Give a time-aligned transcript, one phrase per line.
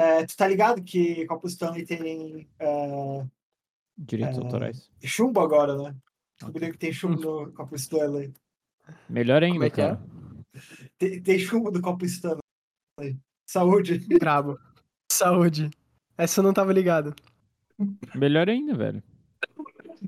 [0.00, 3.26] é, tu tá ligado que Copo Stanley tem é,
[3.98, 4.40] Direitos É.
[4.42, 4.90] autorais.
[5.04, 5.94] chumbo agora, né?
[6.38, 8.32] Descobriu que tem chumbo no Copo Stanley.
[9.08, 9.70] Melhor ainda, Como é é?
[9.70, 10.00] cara.
[10.98, 12.40] Tem, tem chumbo do Copo Stanley.
[13.46, 13.98] Saúde.
[14.18, 14.58] Brabo.
[15.12, 15.70] Saúde.
[16.16, 17.14] Essa eu não tava ligado.
[18.14, 19.02] Melhor ainda, velho.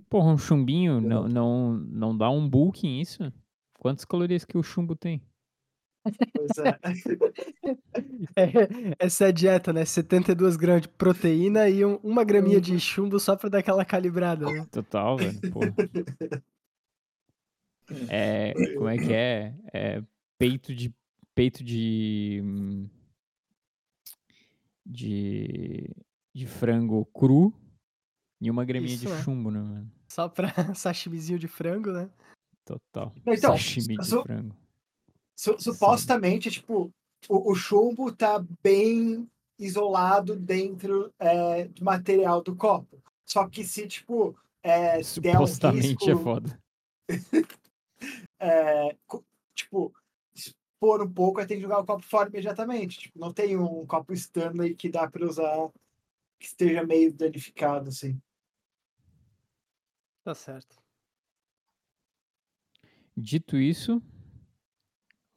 [0.09, 3.32] Porra, um chumbinho não, não, não dá um bulking isso?
[3.79, 5.22] Quantas calorias que o chumbo tem?
[6.34, 6.78] Pois é.
[8.36, 9.84] É, essa é a dieta, né?
[9.84, 14.46] 72 gramas de proteína e um- uma graminha de chumbo só pra dar aquela calibrada,
[14.50, 14.66] né?
[14.70, 15.40] Total, velho.
[15.52, 15.74] Porra.
[18.08, 19.54] É, como é que é?
[19.72, 20.02] É
[20.38, 20.93] peito de
[21.34, 22.43] peito de
[24.86, 25.90] de
[26.34, 27.52] de frango cru
[28.40, 29.22] e uma graminha Isso, de é.
[29.22, 29.93] chumbo, né, mano?
[30.08, 32.08] Só pra sashimizinho de frango, né?
[32.64, 33.12] Total.
[33.27, 34.56] Então, Sashimi de frango.
[35.34, 36.92] Su- supostamente, tipo,
[37.28, 43.03] o, o chumbo tá bem isolado dentro é, do material do copo.
[43.25, 46.62] Só que se, tipo, é, der um Supostamente é risco, foda.
[48.39, 48.97] é,
[49.55, 49.94] tipo,
[50.34, 52.98] expor um pouco, aí tem que jogar o copo fora imediatamente.
[52.98, 55.70] Tipo, não tem um copo Stanley que dá para usar
[56.39, 58.20] que esteja meio danificado, assim.
[60.24, 60.77] Tá certo.
[63.17, 64.02] Dito isso,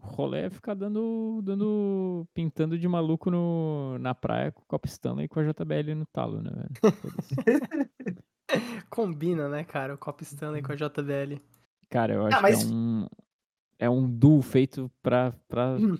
[0.05, 5.25] rolê é ficar dando, dando, pintando de maluco no, na praia com o Copa Stanley
[5.25, 6.69] e com a JBL no talo, né, velho?
[8.89, 9.95] Combina, né, cara?
[9.95, 11.41] O Copo Stanley com a JBL.
[11.89, 13.07] Cara, eu acho mas- que é um,
[13.79, 15.97] é um duo feito pra, pra Hum.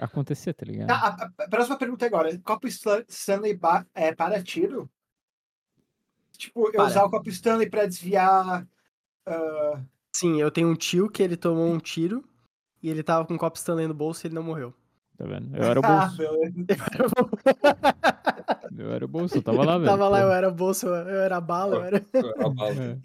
[0.00, 0.90] acontecer, tá ligado?
[0.90, 2.36] Ah, a, a próxima pergunta agora.
[2.40, 4.90] Copo Stan- Stanley ba- é para tiro?
[6.36, 6.84] Tipo, eu Para.
[6.86, 8.66] usar o copo Stanley para desviar.
[9.26, 9.80] ah,
[10.14, 12.24] Sim, eu tenho um tio que ele tomou um tiro
[12.86, 14.72] e ele tava com um Copo Stanley no bolso e ele não morreu.
[15.18, 15.56] Tá vendo?
[15.56, 16.22] Eu era o ah, bolso.
[18.78, 19.90] Eu era o bolso, eu tava lá, velho.
[19.90, 22.04] tava lá, eu era bolso, eu era bala, eu era.
[22.38, 22.74] A bala.
[22.74, 22.98] É.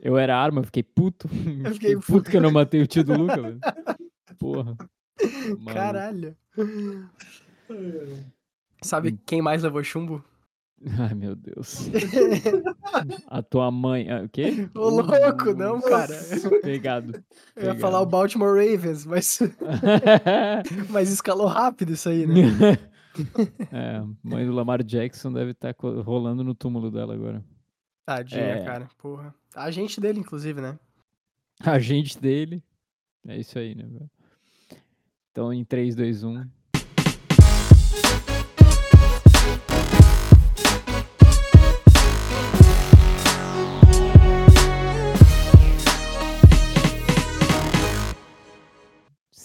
[0.00, 1.28] Eu era arma, eu fiquei puto.
[1.28, 3.60] Eu fiquei fiquei puto que eu não matei o tio do Luca, velho.
[4.38, 4.74] Porra.
[5.48, 5.64] Maluco.
[5.66, 6.34] Caralho.
[8.82, 10.24] Sabe quem mais levou chumbo?
[10.98, 11.88] Ai, meu Deus.
[13.28, 14.10] A tua mãe.
[14.10, 14.68] ah, O quê?
[14.74, 16.14] Ô, louco, não, cara.
[16.62, 17.22] Pegado.
[17.54, 19.38] Eu ia falar o Baltimore Ravens, mas,
[20.90, 22.34] mas escalou rápido isso aí, né?
[23.72, 27.42] é, a mãe do Lamar Jackson deve estar rolando no túmulo dela agora.
[28.04, 28.64] Tadinha, É.
[28.64, 29.34] cara, porra.
[29.54, 30.78] A gente dele, inclusive, né?
[31.60, 32.62] A gente dele.
[33.26, 34.10] É isso aí, né, velho?
[35.32, 36.44] Então, em 3, 2, 1.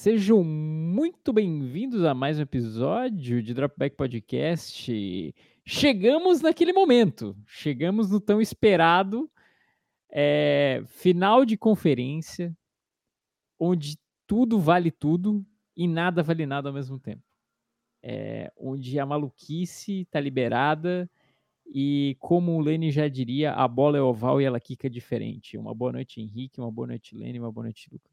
[0.01, 5.35] Sejam muito bem-vindos a mais um episódio de Dropback Podcast.
[5.63, 9.29] Chegamos naquele momento, chegamos no tão esperado
[10.09, 12.57] é, final de conferência,
[13.59, 13.95] onde
[14.25, 15.45] tudo vale tudo
[15.77, 17.21] e nada vale nada ao mesmo tempo.
[18.01, 21.07] É, onde a maluquice está liberada
[21.67, 25.59] e, como o Lene já diria, a bola é oval e ela quica diferente.
[25.59, 28.10] Uma boa noite, Henrique, uma boa noite, Lene, uma boa noite, Lucas.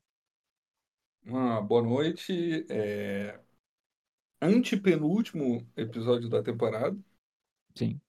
[1.29, 2.67] Uma boa noite.
[2.71, 3.39] É...
[4.43, 6.99] Antepenúltimo episódio da temporada
[7.75, 8.01] Sim.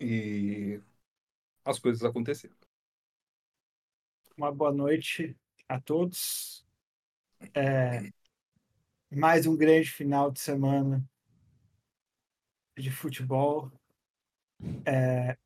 [0.00, 0.80] e
[1.64, 2.56] as coisas aconteceram.
[4.36, 5.36] Uma boa noite
[5.68, 6.64] a todos.
[7.54, 8.10] É,
[9.10, 11.02] mais um grande final de semana
[12.78, 13.72] de futebol.
[14.86, 15.36] É,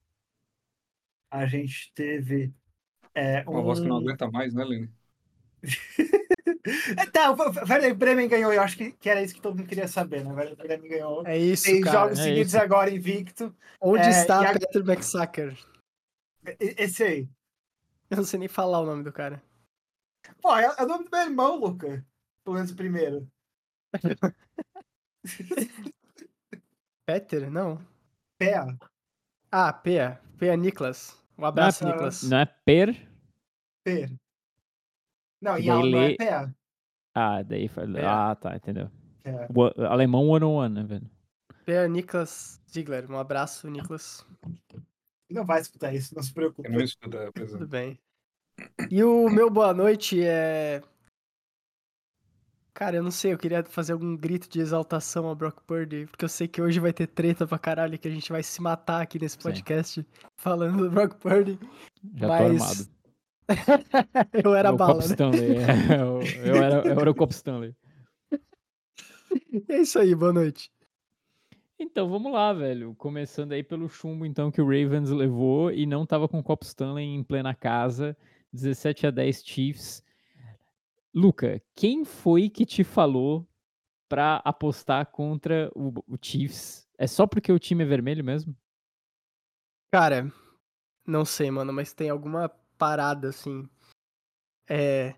[1.31, 2.53] a gente teve
[3.15, 4.93] é, Uma voz que não um- aguenta mais, né, Lene?
[7.13, 7.37] Tá, o
[7.69, 8.53] Werder Bremen ganhou.
[8.53, 10.33] Eu acho que, que era isso que todo mundo queria saber, né?
[10.33, 11.27] O Werder Bremen ganhou.
[11.27, 11.99] É isso, Seis cara.
[12.01, 12.63] jogos é seguidos isso.
[12.63, 13.55] agora invicto.
[13.81, 15.59] Onde É, está e a- Peter McSacker?
[16.61, 17.29] E- Esse aí.
[18.11, 19.43] Eu não sei nem falar o nome do cara.
[20.41, 22.05] Pô, é, é o nome do meu irmão, Luca.
[22.45, 23.29] Pelo menos o primeiro.
[27.07, 27.51] Peter?
[27.51, 27.81] Não.
[28.39, 28.55] Pé.
[29.51, 30.21] Ah, Pea.
[30.39, 31.17] Pea Niklas.
[31.37, 32.23] Um abraço, Não é- Niklas.
[32.25, 33.09] Não é per.
[33.85, 34.09] Pé.
[35.41, 36.51] Não, em Daí alemão é pé.
[37.19, 37.85] Ah, daí foi.
[37.97, 38.07] É.
[38.07, 38.89] Ah, tá, entendeu.
[39.25, 39.49] É.
[39.55, 41.11] O, alemão one on one, né, velho?
[41.65, 43.11] Pea Niklas Ziegler.
[43.11, 44.25] Um abraço, Niklas.
[45.29, 46.69] Não vai escutar isso, não se preocupe.
[46.69, 47.99] Não estuda, por Tudo bem.
[48.91, 50.83] E o meu boa noite é.
[52.73, 56.25] Cara, eu não sei, eu queria fazer algum grito de exaltação ao Brock Purdy, porque
[56.25, 59.03] eu sei que hoje vai ter treta pra caralho, que a gente vai se matar
[59.03, 59.43] aqui nesse Sim.
[59.43, 60.07] podcast
[60.37, 61.59] falando do Brock Purdy.
[62.15, 62.98] Já Mas- tô armado.
[64.45, 65.11] eu era o bala, Cop né?
[65.11, 65.57] Stanley.
[65.57, 67.75] é, eu, eu era, eu era o Cop Stanley.
[69.69, 70.71] É isso aí, boa noite.
[71.79, 72.95] Então, vamos lá, velho.
[72.97, 76.65] Começando aí pelo chumbo, então, que o Ravens levou e não tava com o Copo
[76.65, 78.17] Stanley em plena casa.
[78.53, 80.03] 17 a 10 Chiefs.
[81.15, 83.47] Luca, quem foi que te falou
[84.09, 86.89] pra apostar contra o, o Chiefs?
[86.99, 88.57] É só porque o time é vermelho mesmo?
[89.93, 90.33] Cara,
[91.07, 93.69] não sei, mano, mas tem alguma parada assim.
[94.69, 95.15] É.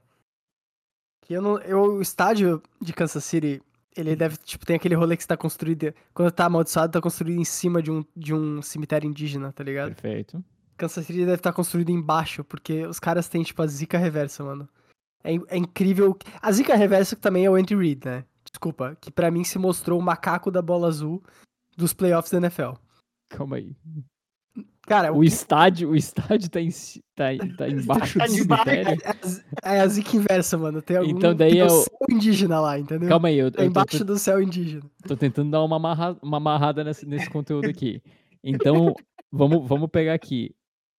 [1.23, 1.59] Que eu não.
[1.59, 3.63] Eu, o estádio de Kansas City,
[3.97, 4.37] ele deve.
[4.39, 5.95] Tipo, tem aquele rolê que está construído.
[6.15, 9.95] Quando tá amaldiçoado, tá construído em cima de um, de um cemitério indígena, tá ligado?
[9.95, 10.43] Perfeito.
[10.77, 14.69] Kansas City deve estar construído embaixo, porque os caras têm, tipo, a zica reversa, mano.
[15.23, 16.17] É, é incrível.
[16.41, 18.25] A zica reversa também é o Andy Reid, né?
[18.51, 21.23] Desculpa, que pra mim se mostrou o macaco da bola azul
[21.77, 22.73] dos playoffs da NFL.
[23.29, 23.77] Calma aí.
[24.87, 28.99] Cara, O estádio, o estádio tá, em, ci- tá, tá embaixo Tá do cemitério?
[29.63, 30.81] É É a zica inversa, mano.
[30.83, 33.09] Tem algum Então daí tem é o o- céu indígena lá, entendeu?
[33.09, 34.83] Calma aí, eu, É eu tô, embaixo do céu indígena.
[35.07, 38.03] tô tentando dar uma, amarra, uma amarrada nesse, nesse conteúdo aqui.
[38.43, 38.95] Então,
[39.31, 40.55] vamos, vamos pegar aqui.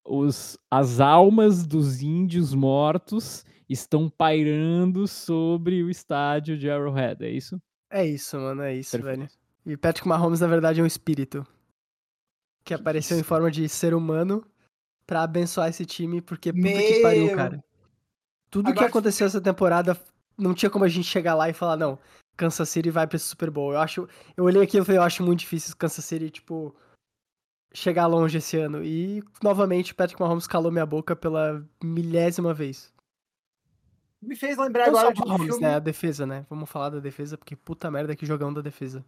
[0.05, 7.59] Os, as almas dos índios mortos estão pairando sobre o estádio de Arrowhead, é isso?
[7.91, 9.19] É isso, mano, é isso, Perfeito.
[9.19, 9.29] velho.
[9.65, 11.45] E Patrick Mahomes, na verdade, é um espírito.
[12.63, 14.45] Que apareceu em forma de ser humano
[15.07, 17.35] pra abençoar esse time, porque puta que pariu, Meu.
[17.35, 17.63] cara.
[18.49, 19.99] Tudo que Agora- aconteceu essa temporada,
[20.37, 21.97] não tinha como a gente chegar lá e falar, não,
[22.37, 23.73] Kansas City vai pra esse Super Bowl.
[23.73, 24.07] Eu acho.
[24.35, 26.75] Eu olhei aqui e falei, eu acho muito difícil Kansas City, tipo,
[27.73, 28.83] chegar longe esse ano.
[28.83, 32.93] E, novamente, Patrick Mahomes calou minha boca pela milésima vez.
[34.21, 35.61] Me fez lembrar Não agora o de um Mahomes, filme.
[35.61, 35.75] né?
[35.75, 36.45] A defesa, né?
[36.49, 39.03] Vamos falar da defesa, porque puta merda que jogão da defesa.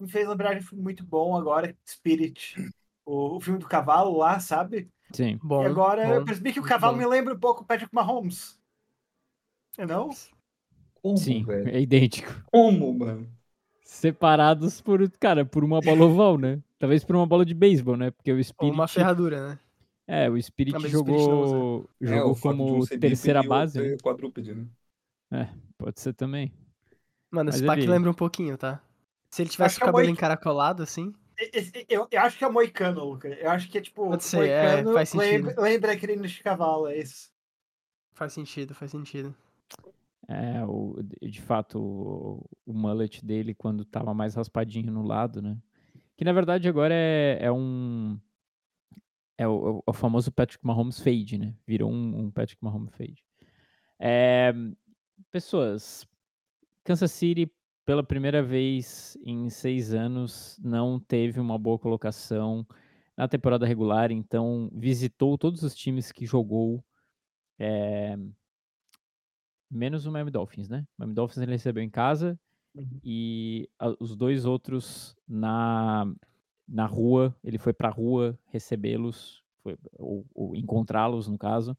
[0.00, 2.56] Me fez lembrar de um filme muito bom agora, Spirit.
[3.04, 4.90] O, o filme do cavalo lá, sabe?
[5.12, 5.38] Sim.
[5.42, 5.62] Bom.
[5.62, 6.24] e agora eu bom.
[6.24, 6.98] percebi que o cavalo bom.
[7.00, 8.58] me lembra um pouco o Patrick Mahomes.
[9.78, 10.10] Não?
[10.94, 11.68] Como, Sim, velho?
[11.68, 12.32] é idêntico.
[12.50, 13.28] Como, mano?
[13.84, 16.60] Separados por, cara, por uma bola oval, né?
[16.78, 18.10] Talvez por uma bola de beisebol, né?
[18.10, 18.74] Porque o Ou Spirit.
[18.74, 19.58] uma ferradura, né?
[20.06, 23.96] É, o Spirit Ah, mas o Spirit não jogou, é, jogou como terceira base, né?
[24.02, 25.54] quadrúpede, né?
[25.78, 26.52] Pode ser também.
[27.30, 28.80] Mano, Mas esse pack ele- lembra um pouquinho, tá?
[29.34, 31.12] Se ele tivesse o é cabelo Moik- encaracolado, assim.
[31.88, 33.26] Eu, eu acho que é moicano, Luca.
[33.26, 34.06] Eu acho que é tipo.
[34.06, 35.28] Pode ser, é, moicano faz sentido.
[35.28, 37.32] lembra, lembra aquele de cavalo, é isso.
[38.12, 39.34] Faz sentido, faz sentido.
[40.28, 45.42] É, o, de de fato, o, o mullet dele quando tava mais raspadinho no lado,
[45.42, 45.58] né?
[46.16, 48.16] Que na verdade agora é, é um.
[49.36, 51.56] É o, é o famoso Patrick Mahomes fade, né?
[51.66, 53.24] Virou um, um Patrick Mahomes fade.
[53.98, 54.54] É,
[55.32, 56.06] pessoas,
[56.84, 57.50] Kansas City,
[57.84, 62.66] pela primeira vez em seis anos, não teve uma boa colocação
[63.16, 66.84] na temporada regular, então visitou todos os times que jogou.
[67.58, 68.16] é,
[69.70, 70.86] menos o Miami Dolphins, né?
[70.96, 72.38] O Miami Dolphins ele recebeu em casa
[72.74, 73.00] Uhum.
[73.04, 76.06] e a- os dois outros na,
[76.68, 79.42] na rua, ele foi pra rua recebê-los,
[79.98, 81.76] ou, ou encontrá-los, no caso.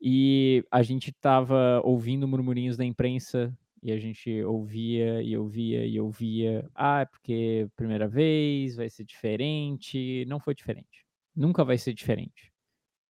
[0.00, 6.00] E a gente tava ouvindo murmurinhos da imprensa e a gente ouvia e ouvia e
[6.00, 6.66] ouvia.
[6.74, 10.24] Ah, é porque primeira vez, vai ser diferente.
[10.26, 11.04] Não foi diferente.
[11.36, 12.50] Nunca vai ser diferente.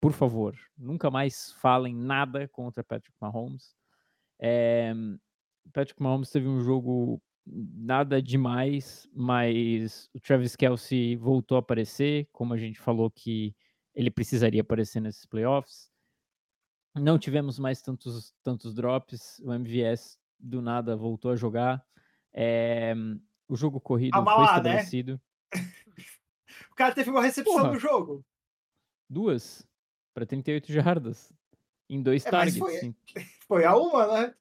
[0.01, 3.73] Por favor, nunca mais falem nada contra Patrick Mahomes.
[4.37, 4.93] É,
[5.71, 12.53] Patrick Mahomes teve um jogo nada demais, mas o Travis Kelsey voltou a aparecer, como
[12.53, 13.55] a gente falou que
[13.93, 15.89] ele precisaria aparecer nesses playoffs.
[16.93, 19.39] Não tivemos mais tantos, tantos drops.
[19.39, 21.83] O MVS do nada voltou a jogar.
[22.33, 22.93] É,
[23.47, 24.57] o jogo corrido Calma foi lá, né?
[24.57, 25.21] estabelecido.
[26.71, 27.71] O cara teve uma recepção Porra.
[27.71, 28.25] do jogo.
[29.09, 29.65] Duas
[30.13, 31.31] para 38 jardas
[31.89, 32.57] em dois É, targets.
[32.59, 32.95] foi-
[33.47, 34.35] Foi a uma, né?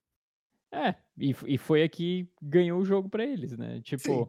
[0.73, 3.81] É, e, e foi a que ganhou o jogo pra eles, né?
[3.83, 4.29] Tipo, Sim.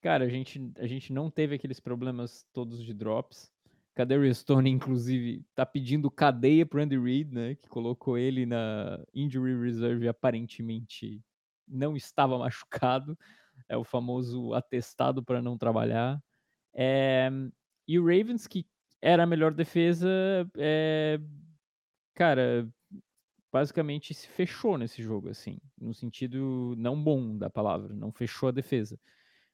[0.00, 3.51] cara, a gente, a gente não teve aqueles problemas todos de drops.
[3.94, 7.54] Kadarius Stone, inclusive, tá pedindo cadeia pro Andy Reid, né?
[7.56, 11.22] Que colocou ele na injury reserve aparentemente
[11.68, 13.18] não estava machucado.
[13.68, 16.22] É o famoso atestado para não trabalhar.
[16.74, 17.30] É,
[17.86, 18.66] e o Ravens, que
[19.00, 20.08] era a melhor defesa,
[20.56, 21.18] é,
[22.14, 22.68] cara,
[23.52, 28.52] basicamente se fechou nesse jogo, assim, no sentido não bom da palavra, não fechou a
[28.52, 28.98] defesa,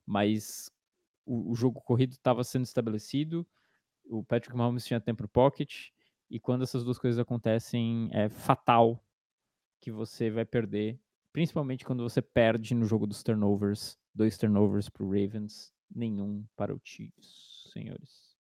[0.07, 0.71] mas
[1.27, 3.47] o, o jogo corrido estava sendo estabelecido,
[4.09, 5.89] o Patrick Mahomes tinha tempo no pocket,
[6.31, 9.03] e quando essas duas coisas acontecem, é fatal
[9.81, 10.99] que você vai perder,
[11.33, 16.75] principalmente quando você perde no jogo dos turnovers, dois turnovers para o Ravens, nenhum para
[16.75, 18.37] o Chiefs, senhores.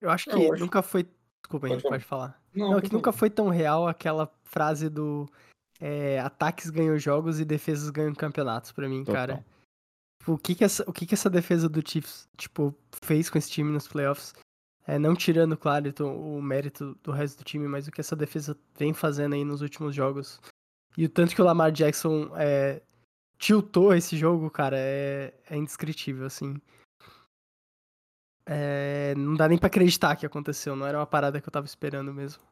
[0.00, 1.02] Eu acho Eu que acho- nunca foi.
[1.42, 1.94] Desculpa, Pode Henrique, falar.
[1.98, 2.42] pode falar.
[2.54, 5.28] Não, Não, é que nunca foi tão real aquela frase do
[5.80, 9.14] é, ataques ganham jogos e defesas ganham campeonatos pra mim, Total.
[9.14, 9.46] cara.
[10.26, 13.50] O que que essa, o que que essa defesa do Chiefs, tipo, fez com esse
[13.50, 14.34] time nos playoffs?
[14.86, 18.56] É, não tirando, claro, o mérito do resto do time, mas o que essa defesa
[18.78, 20.40] vem fazendo aí nos últimos jogos.
[20.96, 22.82] E o tanto que o Lamar Jackson é,
[23.38, 26.56] tiltou esse jogo, cara, é, é indescritível, assim.
[28.46, 31.66] É, não dá nem pra acreditar que aconteceu, não era uma parada que eu tava
[31.66, 32.42] esperando mesmo.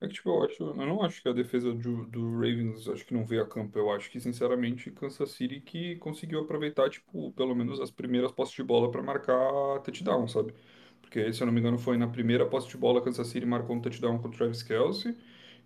[0.00, 3.04] É que, tipo, eu, acho, eu não acho que a defesa do, do Ravens, acho
[3.04, 3.78] que não veio a campo.
[3.78, 8.56] Eu acho que, sinceramente, Kansas City que conseguiu aproveitar, tipo, pelo menos as primeiras postes
[8.56, 9.36] de bola para marcar
[9.82, 10.54] touchdown, sabe?
[11.02, 13.76] Porque, se eu não me engano, foi na primeira posse de bola Kansas City marcou
[13.76, 15.14] um touchdown com o Travis Kelce.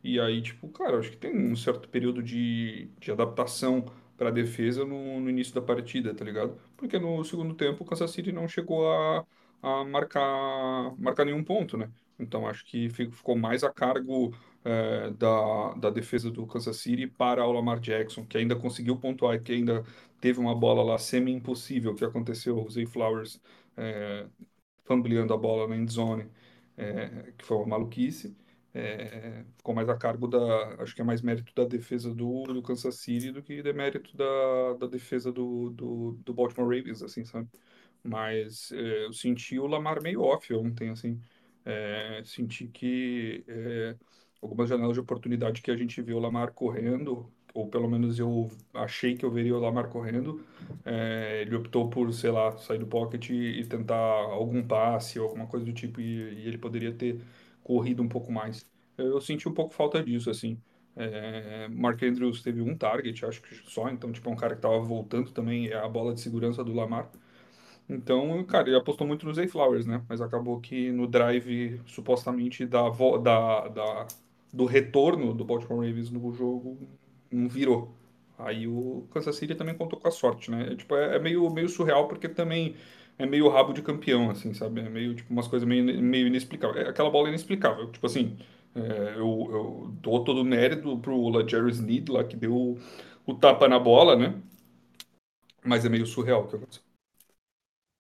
[0.03, 3.85] E aí, tipo, cara, acho que tem um certo período de, de adaptação
[4.17, 6.59] para defesa no, no início da partida, tá ligado?
[6.77, 9.25] Porque no segundo tempo o Kansas City não chegou a,
[9.63, 11.91] a marcar, marcar nenhum ponto, né?
[12.19, 17.45] Então acho que ficou mais a cargo é, da, da defesa do Kansas City para
[17.47, 19.85] o Lamar Jackson, que ainda conseguiu pontuar, que ainda
[20.21, 23.41] teve uma bola lá semi-impossível que aconteceu, o Zay Flowers
[23.77, 24.27] é,
[25.33, 26.31] a bola na endzone,
[26.77, 28.37] é, que foi uma maluquice.
[28.73, 30.83] É, ficou mais a cargo da.
[30.83, 34.75] Acho que é mais mérito da defesa do, do Kansas City do que demérito da,
[34.81, 37.49] da defesa do, do, do Baltimore Ravens, assim, sabe?
[38.03, 41.21] Mas é, eu senti o Lamar meio off ontem, assim.
[41.65, 43.97] É, senti que é,
[44.43, 48.51] algumas janelas de oportunidade que a gente viu o Lamar correndo, ou pelo menos eu
[48.75, 50.45] achei que eu veria o Lamar correndo,
[50.85, 55.47] é, ele optou por, sei lá, sair do pocket e, e tentar algum passe alguma
[55.47, 57.21] coisa do tipo, e, e, ele poderia ter
[57.63, 58.67] corrido um pouco mais.
[58.99, 60.61] Eu, senti um pouco falta disso, assim.
[60.97, 64.59] É, Mark Andrews teve um target, acho que só, então, tipo, é um cara que
[64.59, 67.11] estava voltando também, é a bola de segurança do Lamar.
[67.89, 70.03] Então, cara, ele apostou muito nos Zay Flowers, né?
[70.09, 74.07] Mas acabou que no drive, supostamente, da, da, da,
[74.53, 76.79] do retorno do Baltimore Ravens no jogo,
[77.31, 77.95] não virou.
[78.39, 80.73] Aí o Kansas City também contou com a sorte, né?
[80.73, 82.75] É, tipo, é, é, meio, meio surreal porque também
[83.19, 84.81] é meio rabo de campeão, assim, sabe?
[84.81, 86.87] É meio, tipo, umas coisas meio, meio inexplicáveis.
[86.87, 87.91] É aquela bola inexplicável.
[87.93, 88.37] Tipo assim,
[88.75, 92.79] é, eu, eu dou todo o mérito pro LaJerry Sneed lá, que deu
[93.27, 94.35] o tapa na bola, né?
[95.65, 96.83] Mas é meio surreal o que aconteceu.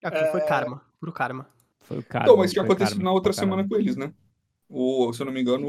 [0.04, 0.30] Aqui é...
[0.30, 1.46] foi karma, puro karma.
[1.80, 2.26] Foi o karma.
[2.26, 4.12] Então, mas que aconteceu na outra semana com eles, né?
[4.68, 5.66] O, se eu não me engano,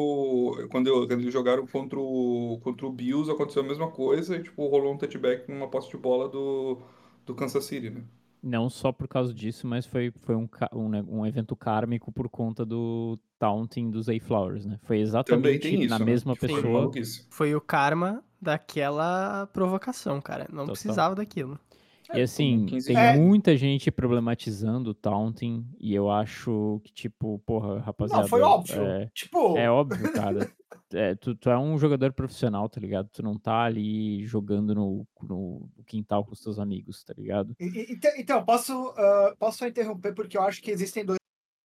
[0.69, 4.43] quando, eu, quando eles jogaram contra o, contra o Bills, aconteceu a mesma coisa e,
[4.43, 6.79] tipo, rolou um touchback numa posse de bola do,
[7.25, 8.03] do Kansas City, né?
[8.41, 12.29] Não só por causa disso, mas foi, foi um, um, né, um evento kármico por
[12.29, 14.79] conta do taunting dos A-Flowers, né?
[14.83, 16.05] Foi exatamente isso, na né?
[16.05, 16.91] mesma pessoa.
[17.29, 20.47] Foi o karma daquela provocação, cara.
[20.49, 20.73] Não Total.
[20.73, 21.59] precisava daquilo.
[22.13, 23.15] E assim, tem é.
[23.15, 28.23] muita gente problematizando o taunting, e eu acho que, tipo, porra, rapaziada.
[28.23, 28.83] Não, foi óbvio.
[28.83, 29.57] É, tipo...
[29.57, 30.51] é óbvio, cara.
[30.93, 33.09] é, tu, tu, é um jogador profissional, tá ligado?
[33.09, 37.55] Tu não tá ali jogando no, no quintal com os teus amigos, tá ligado?
[37.59, 41.19] Então, então posso, uh, posso só interromper, porque eu acho que existem dois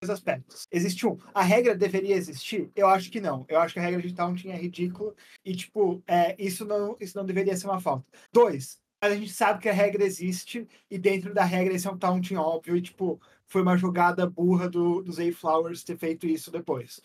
[0.09, 0.67] aspectos.
[0.71, 2.71] Existe um, a regra deveria existir?
[2.75, 3.45] Eu acho que não.
[3.49, 7.17] Eu acho que a regra de taunting é ridícula e, tipo, é, isso, não, isso
[7.17, 8.07] não deveria ser uma falta.
[8.33, 11.91] Dois, mas a gente sabe que a regra existe e dentro da regra esse é
[11.91, 16.27] um taunting óbvio e, tipo, foi uma jogada burra do, do Zay Flowers ter feito
[16.27, 17.01] isso depois.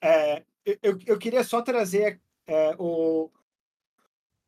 [0.00, 0.44] É,
[0.82, 3.30] eu, eu queria só trazer é, o...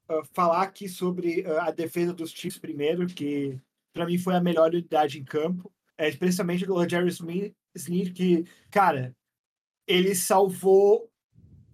[0.08, 3.56] Uh, falar aqui sobre uh, a defesa dos Chiefs primeiro, que
[3.92, 9.14] para mim foi a melhor unidade em campo, é, especialmente do Jerry Smith, que, cara,
[9.86, 11.08] ele salvou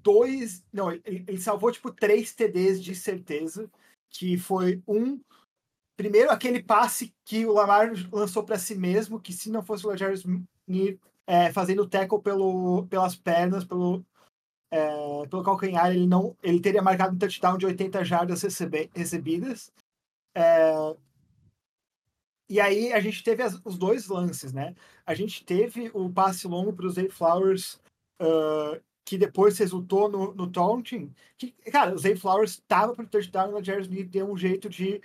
[0.02, 3.70] dois, não, ele, ele salvou tipo três TDs de certeza
[4.18, 5.20] que foi um
[5.96, 9.90] primeiro aquele passe que o Lamar lançou para si mesmo, que se não fosse o
[9.90, 10.14] Roger
[11.26, 14.04] é, fazendo tackle pelo, pelas pernas, pelo,
[14.70, 19.72] é, pelo calcanhar, ele não ele teria marcado um touchdown de 80 jardas recebidas.
[20.34, 20.96] É,
[22.48, 24.74] e aí a gente teve as, os dois lances, né?
[25.04, 27.80] A gente teve o passe longo para os Flowers
[28.20, 33.08] uh, que depois resultou no, no taunting, que, cara, o Zay Flowers estava para o
[33.08, 35.00] touchdown o Jerry Smith deu um jeito de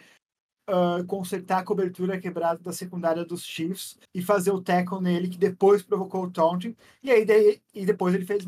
[0.67, 5.37] uh, consertar a cobertura quebrada da secundária dos Chiefs e fazer o tackle nele, que
[5.37, 8.43] depois provocou o taunting, e aí daí, e depois ele fez,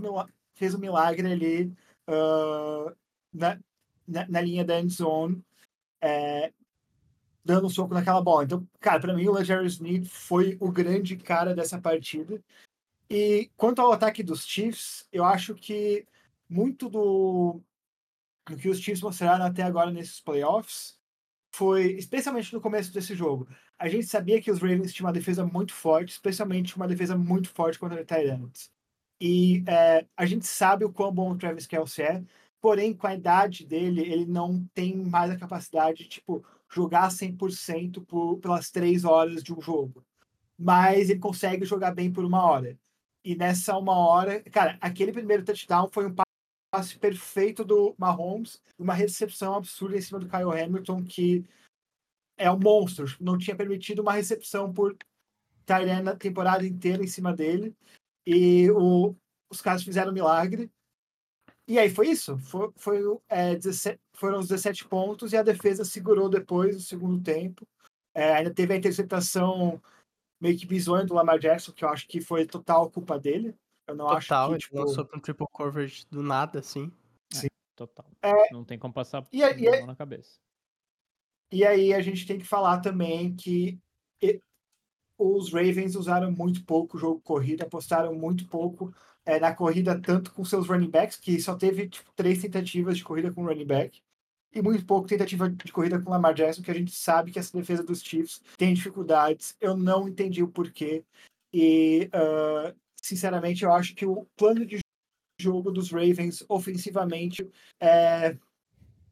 [0.56, 1.72] fez um milagre ali
[2.10, 2.92] uh,
[3.32, 3.60] na,
[4.08, 5.40] na, na, linha da end zone,
[6.02, 6.52] é,
[7.46, 8.46] dando um soco naquela bola.
[8.46, 12.42] Então, cara, para mim o Jerry Smith foi o grande cara dessa partida.
[13.16, 16.04] E quanto ao ataque dos Chiefs, eu acho que
[16.50, 17.62] muito do,
[18.50, 20.98] do que os Chiefs mostraram até agora nesses playoffs
[21.52, 25.46] foi, especialmente no começo desse jogo, a gente sabia que os Ravens tinham uma defesa
[25.46, 28.72] muito forte, especialmente uma defesa muito forte contra o Tyrants.
[29.22, 32.24] E é, a gente sabe o quão bom o Travis Kelce é,
[32.60, 38.04] porém, com a idade dele, ele não tem mais a capacidade de, tipo, jogar 100%
[38.08, 40.04] por, pelas três horas de um jogo.
[40.58, 42.76] Mas ele consegue jogar bem por uma hora.
[43.24, 46.16] E nessa uma hora, cara, aquele primeiro touchdown foi um
[46.74, 51.46] passe perfeito do Mahomes, uma recepção absurda em cima do Kyle Hamilton, que
[52.38, 53.06] é um monstro.
[53.20, 54.98] Não tinha permitido uma recepção por
[55.66, 57.76] Tyrene na temporada inteira em cima dele.
[58.26, 59.16] E o,
[59.50, 60.72] os caras fizeram um milagre.
[61.68, 62.38] E aí foi isso.
[62.40, 63.00] Foi, foi,
[63.30, 67.66] é, 17, foram os 17 pontos e a defesa segurou depois, no segundo tempo.
[68.14, 69.82] É, ainda teve a interceptação
[70.44, 73.56] meio que bizonha do Lamar Jackson, que eu acho que foi total culpa dele.
[73.88, 74.66] Eu não total, acho que.
[74.66, 74.80] Tipo...
[74.80, 76.92] lançou pra um triple coverage do nada, assim.
[77.32, 77.48] Sim.
[77.48, 78.06] É, total.
[78.22, 78.52] É...
[78.52, 80.38] Não tem como passar e, a, e, na cabeça.
[81.50, 83.80] E aí a gente tem que falar também que
[85.18, 88.94] os Ravens usaram muito pouco o jogo corrida, apostaram muito pouco
[89.26, 93.04] é, na corrida, tanto com seus running backs, que só teve tipo, três tentativas de
[93.04, 94.02] corrida com running back,
[94.54, 97.58] e muito pouco tentativa de corrida com Lamar Jackson, que a gente sabe que essa
[97.58, 99.56] defesa dos Chiefs tem dificuldades.
[99.60, 101.04] Eu não entendi o porquê.
[101.52, 104.80] E, uh, sinceramente, eu acho que o plano de
[105.40, 108.38] jogo dos Ravens, ofensivamente, é,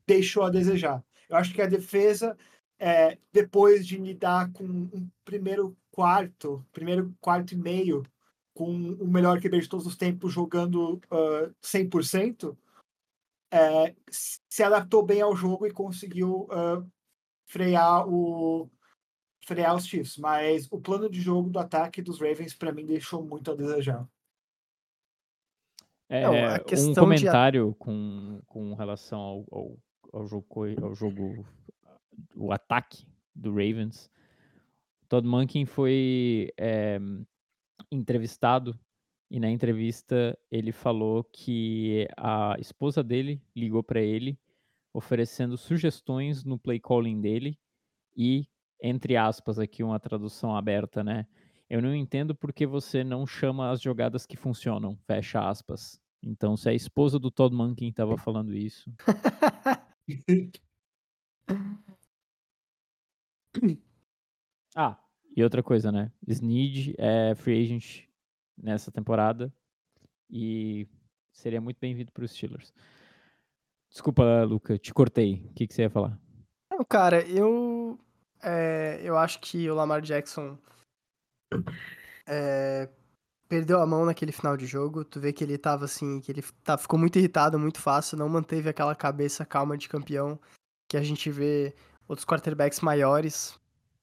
[0.07, 1.03] deixou a desejar.
[1.27, 2.37] Eu acho que a defesa,
[2.79, 8.03] é, depois de lidar com um primeiro quarto, primeiro quarto e meio,
[8.53, 12.55] com o melhor QB de todos os tempos jogando uh, 100%,
[13.51, 16.89] é, se adaptou bem ao jogo e conseguiu uh,
[17.45, 18.69] frear o
[19.45, 23.23] frear os Chiefs, mas o plano de jogo do ataque dos Ravens para mim deixou
[23.23, 24.07] muito a desejar.
[26.07, 27.75] É, Não, um comentário de...
[27.77, 29.77] com, com relação ao, ao,
[30.13, 30.45] ao, jogo,
[30.81, 31.45] ao jogo,
[32.35, 34.09] o ataque do Ravens.
[35.09, 36.99] Todd Monken foi é,
[37.91, 38.79] entrevistado
[39.31, 44.37] e na entrevista ele falou que a esposa dele ligou para ele
[44.93, 47.57] oferecendo sugestões no play calling dele
[48.15, 48.45] e
[48.83, 51.25] entre aspas aqui uma tradução aberta, né?
[51.69, 55.97] Eu não entendo porque você não chama as jogadas que funcionam, fecha aspas.
[56.21, 58.93] Então, se a esposa do Todd Monken estava falando isso.
[64.75, 64.99] ah,
[65.37, 66.11] e outra coisa, né?
[66.27, 68.10] Snead é free agent
[68.61, 69.53] nessa temporada
[70.29, 70.87] e
[71.31, 72.73] seria muito bem-vindo para os Steelers.
[73.89, 75.45] Desculpa, Luca, te cortei.
[75.49, 76.17] O que, que você ia falar?
[76.69, 77.99] Não, cara, eu
[78.41, 80.57] é, eu acho que o Lamar Jackson
[82.25, 82.89] é,
[83.47, 85.03] perdeu a mão naquele final de jogo.
[85.03, 88.29] Tu vê que ele tava assim, que ele tá, ficou muito irritado muito fácil, não
[88.29, 90.39] manteve aquela cabeça calma de campeão
[90.87, 91.73] que a gente vê
[92.07, 93.59] outros quarterbacks maiores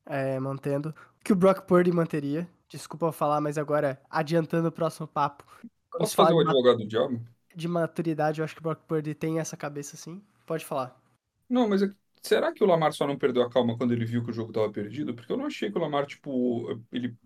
[0.07, 0.95] é, mantendo.
[1.25, 2.49] Que o Brock Purdy manteria.
[2.69, 5.45] Desculpa falar, mas agora, adiantando o próximo papo.
[5.91, 7.21] Posso fazer o advogado do diabo?
[7.55, 10.23] De maturidade, eu acho que o Brock Purdy tem essa cabeça assim.
[10.47, 11.01] Pode falar.
[11.49, 11.91] Não, mas é
[12.23, 14.51] será que o Lamar só não perdeu a calma quando ele viu que o jogo
[14.51, 15.15] estava perdido?
[15.15, 17.17] Porque eu não achei que o Lamar, tipo, ele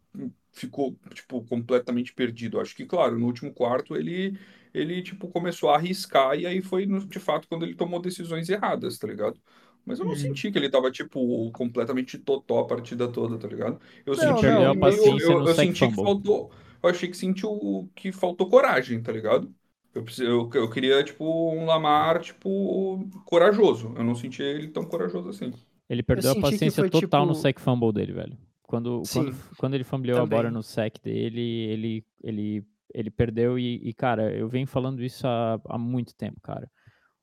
[0.53, 2.61] ficou, tipo, completamente perdido.
[2.61, 4.39] Acho que, claro, no último quarto ele,
[4.73, 8.99] ele tipo, começou a arriscar e aí foi, de fato, quando ele tomou decisões erradas,
[8.99, 9.41] tá ligado?
[9.85, 10.19] Mas eu não uhum.
[10.19, 13.81] senti que ele tava, tipo, completamente totó a partida toda, tá ligado?
[14.07, 16.51] Eu não, senti não, meio, eu, eu senti que faltou.
[16.83, 19.53] Eu achei que sentiu que faltou coragem, tá ligado?
[19.95, 23.93] Eu, eu, eu queria, tipo, um Lamar, tipo, corajoso.
[23.97, 25.53] Eu não senti ele tão corajoso assim.
[25.89, 27.27] Ele perdeu a paciência total tipo...
[27.27, 28.39] no sec fumble dele, velho.
[28.63, 32.65] Quando, quando, quando ele fumbleou a bola no sec dele, ele, ele,
[32.95, 36.71] ele perdeu e, e, cara, eu venho falando isso há, há muito tempo, cara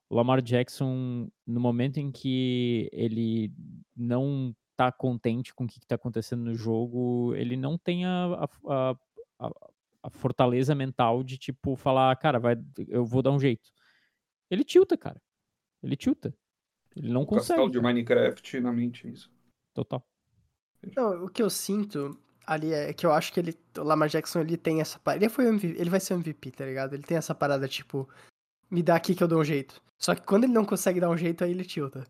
[0.10, 3.54] o Lamar Jackson, no momento em que ele
[3.96, 8.96] não tá contente com o que está acontecendo no jogo, ele não tem a, a,
[9.40, 9.52] a,
[10.04, 12.56] a, fortaleza mental de, tipo, falar, cara, vai,
[12.88, 13.70] eu vou dar um jeito.
[14.50, 15.22] Ele tilta, cara.
[15.84, 16.34] Ele tilta.
[16.96, 17.50] Ele não o consegue.
[17.50, 19.32] Castelo de Minecraft na mente, isso.
[19.74, 20.04] Total.
[20.96, 22.18] Não, o que eu sinto
[22.48, 25.24] ali é que eu acho que ele, o Lamar Jackson, ele tem essa parada.
[25.24, 26.94] Ele, foi MVP, ele vai ser MVP, tá ligado?
[26.94, 28.10] Ele tem essa parada, tipo,
[28.70, 29.82] me dá aqui que eu dou um jeito.
[29.98, 32.08] Só que quando ele não consegue dar um jeito, aí ele tilta.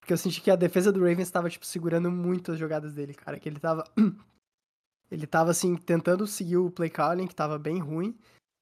[0.00, 3.14] Porque eu senti que a defesa do Ravens estava, tipo, segurando muito as jogadas dele,
[3.14, 3.38] cara.
[3.38, 3.84] Que ele tava.
[5.10, 8.16] ele tava, assim, tentando seguir o play calling, que tava bem ruim.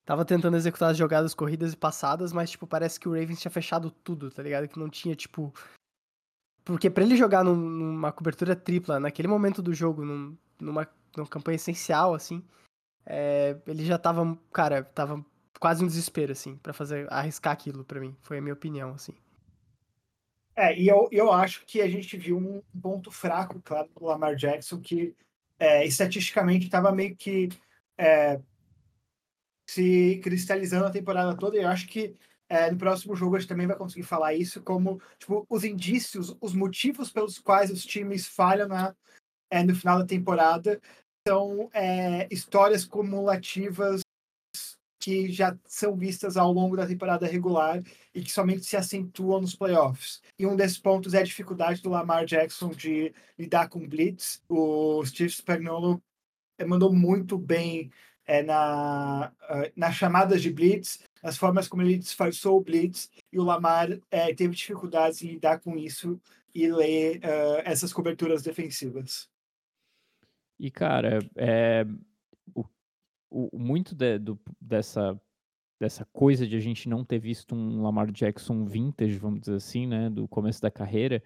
[0.04, 3.50] Tava tentando executar as jogadas corridas e passadas, mas, tipo, parece que o Ravens tinha
[3.50, 4.66] fechado tudo, tá ligado?
[4.66, 5.52] Que não tinha, tipo.
[6.64, 11.26] Porque para ele jogar num, numa cobertura tripla, naquele momento do jogo, num, numa, numa
[11.26, 12.42] campanha essencial, assim,
[13.07, 15.24] é, ele já tava, cara, tava
[15.59, 18.16] quase um desespero, assim, para fazer arriscar aquilo para mim.
[18.23, 19.14] Foi a minha opinião, assim.
[20.57, 24.35] É, e eu, eu acho que a gente viu um ponto fraco, claro, do Lamar
[24.35, 25.14] Jackson, que
[25.59, 27.49] é, estatisticamente estava meio que
[27.97, 28.40] é,
[29.68, 31.57] se cristalizando a temporada toda.
[31.57, 32.16] E eu acho que
[32.49, 36.37] é, no próximo jogo a gente também vai conseguir falar isso, como tipo, os indícios,
[36.40, 38.97] os motivos pelos quais os times falham na,
[39.51, 40.81] é, no final da temporada
[41.27, 44.01] são é, histórias cumulativas
[45.09, 47.83] que já são vistas ao longo da temporada regular
[48.14, 50.21] e que somente se acentuam nos playoffs.
[50.38, 54.42] E um desses pontos é a dificuldade do Lamar Jackson de lidar com blitz.
[54.47, 56.03] O Steve Spagnuolo
[56.59, 57.90] eh, mandou muito bem
[58.27, 63.38] é, na, uh, nas chamadas de blitz, as formas como ele disfarçou o blitz, e
[63.38, 66.21] o Lamar é, teve dificuldades em lidar com isso
[66.55, 69.27] e ler uh, essas coberturas defensivas.
[70.59, 71.87] E, cara, é,
[72.55, 72.62] o,
[73.31, 75.21] o, muito de, do, dessa,
[75.81, 79.87] dessa coisa de a gente não ter visto um Lamar Jackson vintage, vamos dizer assim,
[79.87, 81.23] né, do começo da carreira,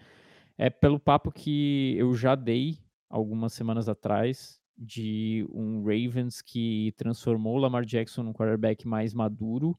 [0.58, 7.56] é pelo papo que eu já dei algumas semanas atrás de um Ravens que transformou
[7.56, 9.78] o Lamar Jackson num quarterback mais maduro,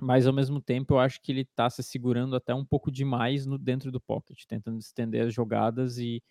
[0.00, 3.46] mas ao mesmo tempo eu acho que ele está se segurando até um pouco demais
[3.46, 6.22] no dentro do pocket, tentando estender as jogadas e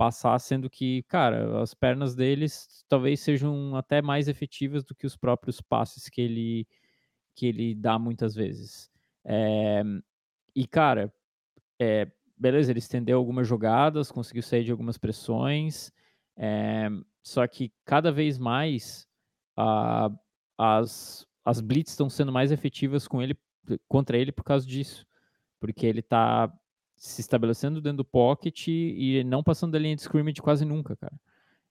[0.00, 5.14] passar, sendo que, cara, as pernas deles talvez sejam até mais efetivas do que os
[5.14, 6.66] próprios passes que ele,
[7.34, 8.90] que ele dá muitas vezes.
[9.22, 9.82] É,
[10.56, 11.12] e, cara,
[11.78, 15.92] é, beleza, ele estendeu algumas jogadas, conseguiu sair de algumas pressões,
[16.34, 16.88] é,
[17.22, 19.06] só que cada vez mais
[19.54, 20.08] a,
[20.56, 23.38] as, as blitz estão sendo mais efetivas com ele,
[23.86, 25.06] contra ele por causa disso.
[25.60, 26.50] Porque ele está
[27.00, 31.14] se estabelecendo dentro do pocket e não passando da linha de scrimmage quase nunca, cara.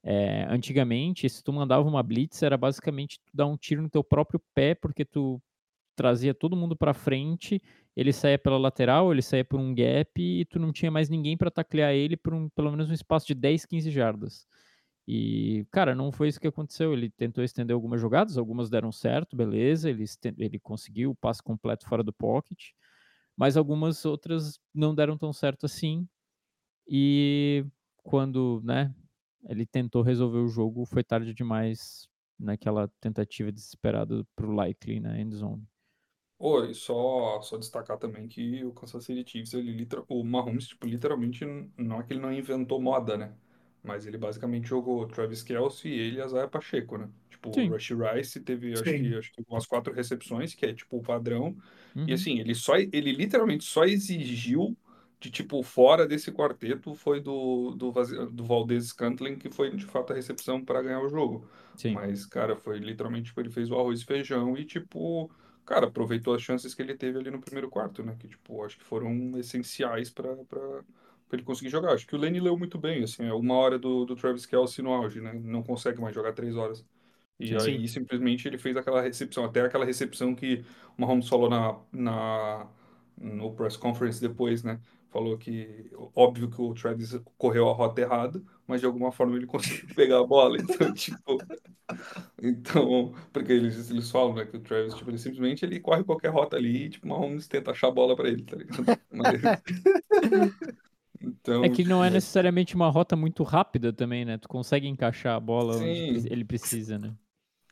[0.01, 4.03] É, antigamente, se tu mandava uma blitz, era basicamente tu dar um tiro no teu
[4.03, 5.39] próprio pé, porque tu
[5.95, 7.61] trazia todo mundo para frente,
[7.95, 11.37] ele saía pela lateral, ele saía por um gap e tu não tinha mais ninguém
[11.37, 14.47] para taclear ele por um, pelo menos um espaço de 10, 15 jardas.
[15.07, 16.93] E, cara, não foi isso que aconteceu.
[16.93, 20.05] Ele tentou estender algumas jogadas, algumas deram certo, beleza, ele,
[20.39, 22.71] ele conseguiu o passe completo fora do pocket,
[23.39, 26.05] mas algumas outras não deram tão certo assim.
[26.85, 27.65] E
[28.03, 28.93] quando, né,
[29.47, 35.33] ele tentou resolver o jogo, foi tarde demais naquela tentativa desesperada pro Likely na end
[35.37, 35.65] zone.
[36.37, 41.45] Oi, só, só destacar também que o Kansas City Chiefs, ele, o Mahomes, tipo, literalmente,
[41.77, 43.37] não é que ele não inventou moda, né?
[43.89, 47.09] Mas ele basicamente jogou Travis Kelce e ele e Isaiah Pacheco, né?
[47.27, 50.97] Tipo, o Rush Rice teve, acho que, acho que umas quatro recepções, que é tipo
[50.97, 51.57] o padrão.
[51.95, 52.05] Uhum.
[52.07, 54.77] E assim, ele só, ele literalmente só exigiu
[55.19, 57.91] de tipo, fora desse quarteto foi do, do,
[58.31, 61.45] do Valdez Scantling, que foi de fato a recepção para ganhar o jogo.
[61.75, 61.93] Sim.
[61.93, 65.29] Mas, cara, foi literalmente, tipo, ele fez o arroz e feijão e, tipo,
[65.65, 68.15] cara, aproveitou as chances que ele teve ali no primeiro quarto, né?
[68.19, 70.35] Que, tipo, acho que foram essenciais para
[71.29, 71.93] para ele conseguir jogar.
[71.93, 74.81] Acho que o Lenny leu muito bem, assim, é uma hora do, do Travis Kelce
[74.81, 75.31] no auge, né?
[75.33, 76.83] Não consegue mais jogar três horas.
[77.39, 77.87] E sim, aí, sim.
[77.87, 80.65] simplesmente, ele fez aquela recepção, até aquela recepção que
[80.97, 82.67] o Mahomes falou na, na,
[83.15, 84.79] no press conference depois, né?
[85.09, 89.45] Falou que, óbvio que o Travis correu a rota errada, mas de alguma forma ele
[89.47, 90.57] conseguiu pegar a bola.
[90.57, 91.37] Então, tipo.
[92.41, 96.29] Então, porque eles, eles falam, né, que o Travis, tipo, ele simplesmente ele corre qualquer
[96.29, 98.83] rota ali e, tipo, o Mahomes tenta achar a bola para ele, tá ligado?
[99.11, 99.41] Mas...
[101.21, 104.37] Então, é que não é tipo, necessariamente uma rota muito rápida também, né?
[104.37, 106.17] Tu consegue encaixar a bola Sim.
[106.17, 107.13] onde ele precisa, né?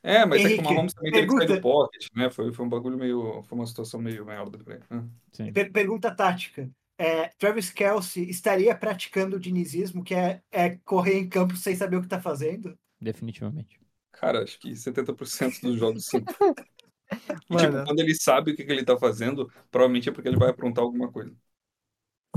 [0.02, 1.40] É, mas Henrique, é que o Mahomes também pergunta...
[1.40, 2.30] teve que sair do pocket, né?
[2.30, 3.42] Foi, foi um bagulho meio.
[3.42, 5.52] Foi uma situação meio merda pra ele.
[5.52, 6.70] Per pergunta tática.
[7.00, 11.96] É, Travis Kelsey estaria praticando o dinizismo, que é, é correr em campo sem saber
[11.96, 12.76] o que tá fazendo?
[13.00, 13.78] Definitivamente.
[14.12, 16.20] Cara, acho que 70% dos jogos são.
[16.20, 16.24] E,
[17.56, 20.50] tipo, quando ele sabe o que, que ele tá fazendo, provavelmente é porque ele vai
[20.50, 21.32] aprontar alguma coisa.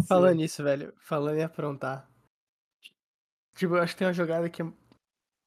[0.08, 2.10] Falando nisso, velho, falando em aprontar.
[3.56, 4.64] Tipo, eu acho que tem uma jogada que,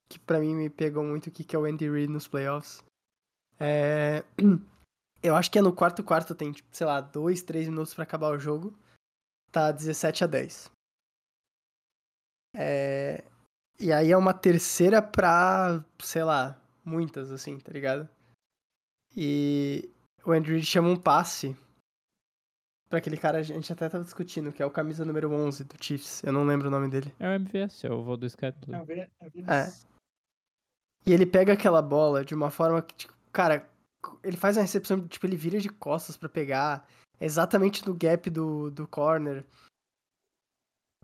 [0.09, 2.83] que pra mim me pegou muito aqui, que é o Andy Reid nos playoffs.
[3.59, 4.25] É...
[5.23, 8.05] Eu acho que é no quarto quarto, tem, tipo, sei lá, dois, três minutos para
[8.05, 8.79] acabar o jogo.
[9.51, 10.71] Tá 17 a 10.
[12.55, 13.25] É...
[13.81, 18.07] E aí é uma terceira pra, sei lá, muitas, assim, tá ligado?
[19.17, 19.91] E
[20.25, 21.57] o Andrew chama um passe
[22.89, 25.75] pra aquele cara, a gente até tava discutindo, que é o camisa número 11 do
[25.83, 26.23] Chiefs.
[26.23, 27.13] Eu não lembro o nome dele.
[27.19, 28.75] É o MVS, é o Valdez Scantling.
[29.49, 29.73] É.
[31.07, 33.69] E ele pega aquela bola de uma forma que, tipo, cara,
[34.23, 36.87] ele faz uma recepção, tipo, ele vira de costas para pegar,
[37.21, 39.45] exatamente no gap do, do corner.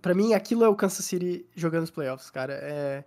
[0.00, 2.54] Para mim, aquilo é o Kansas City jogando os playoffs, cara.
[2.54, 3.04] É...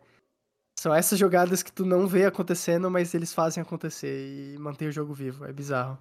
[0.78, 4.92] São essas jogadas que tu não vê acontecendo, mas eles fazem acontecer e mantém o
[4.92, 5.46] jogo vivo.
[5.46, 5.98] É bizarro.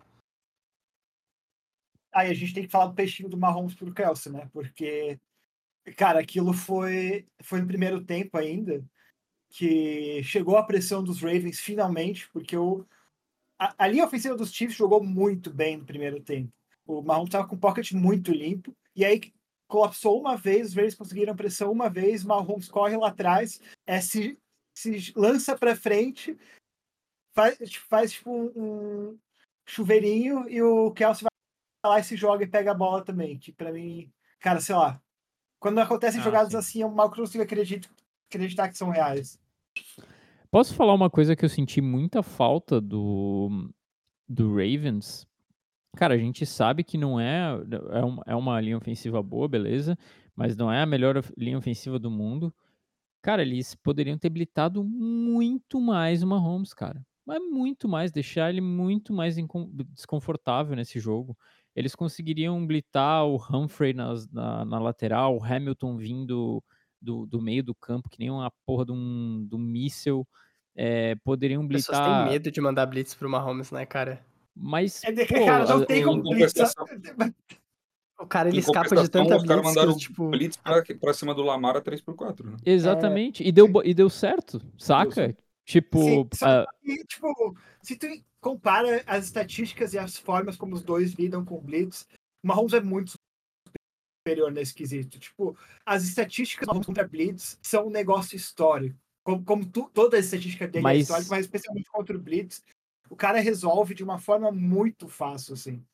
[2.13, 4.49] Aí a gente tem que falar do peixinho do Mahomes pro Kelsey, né?
[4.53, 5.19] Porque,
[5.97, 8.85] cara, aquilo foi, foi no primeiro tempo ainda
[9.53, 12.87] que chegou a pressão dos Ravens finalmente, porque o,
[13.59, 16.51] a, a linha ofensiva dos Chiefs jogou muito bem no primeiro tempo.
[16.87, 19.21] O Mahomes estava com o pocket muito limpo, e aí
[19.69, 24.39] colapsou uma vez, os Raiders conseguiram pressão uma vez, Mahomes corre lá atrás, é, se,
[24.75, 26.37] se lança para frente,
[27.35, 29.19] faz, faz tipo um
[29.67, 31.27] chuveirinho e o Kelsey
[31.89, 35.01] lá e se joga e pega a bola também, que para mim, cara, sei lá,
[35.59, 36.59] quando acontecem ah, jogadas sim.
[36.59, 37.91] assim, eu mal consigo acreditar,
[38.29, 39.39] acreditar que são reais.
[40.51, 43.71] Posso falar uma coisa que eu senti muita falta do,
[44.29, 45.27] do Ravens?
[45.97, 47.59] Cara, a gente sabe que não é,
[47.91, 49.97] é, uma, é uma linha ofensiva boa, beleza,
[50.35, 52.55] mas não é a melhor linha ofensiva do mundo.
[53.23, 57.05] Cara, eles poderiam ter blitado muito mais o Mahomes, cara.
[57.25, 59.37] Mas muito mais, deixar ele muito mais
[59.95, 61.37] desconfortável nesse jogo.
[61.75, 66.63] Eles conseguiriam blitar o Humphrey nas, na, na lateral, o Hamilton vindo
[67.01, 70.27] do, do meio do campo, que nem uma porra de um, de um míssel.
[70.75, 71.95] É, poderiam blitar.
[71.95, 74.25] As pessoas têm medo de mandar blitz pro Mahomes, né, cara?
[74.55, 75.03] Mas.
[75.05, 76.55] É, pô, cara, não tem como blitz.
[78.21, 79.63] O cara ele escapa de tanta os blitz.
[79.65, 80.29] mandaram tipo...
[80.29, 82.57] blitz pra, pra cima do Lamar a 3x4, né?
[82.65, 83.43] Exatamente.
[83.43, 83.49] É...
[83.49, 85.37] E, deu, e deu certo, saca?
[85.65, 86.03] Tipo.
[86.03, 86.67] Sim, uh...
[86.83, 88.07] que, tipo, se tu
[88.41, 92.07] compara as estatísticas e as formas como os dois lidam com blitz,
[92.43, 93.15] o Mahomes é muito
[94.23, 95.19] superior nesse quesito.
[95.19, 98.97] Tipo, as estatísticas do contra Blitz são um negócio histórico.
[99.25, 100.99] Como, como tu, toda a estatística dele é mas...
[100.99, 102.63] é histórica, mas especialmente contra o Blitz,
[103.11, 105.85] o cara resolve de uma forma muito fácil, assim.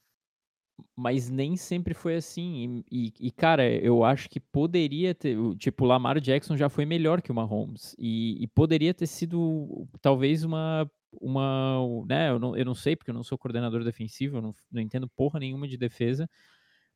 [0.97, 2.85] Mas nem sempre foi assim.
[2.91, 5.37] E, e, cara, eu acho que poderia ter.
[5.57, 7.95] Tipo, o Lamar Jackson já foi melhor que o Mahomes.
[7.99, 10.91] E, e poderia ter sido, talvez, uma.
[11.21, 14.55] uma né, eu não, eu não sei, porque eu não sou coordenador defensivo, eu não,
[14.71, 16.29] não entendo porra nenhuma de defesa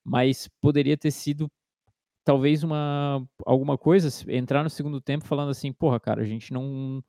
[0.05, 1.51] mas poderia ter sido
[2.25, 7.03] talvez uma alguma coisa, entrar no segundo tempo falando assim, porra, cara, a gente não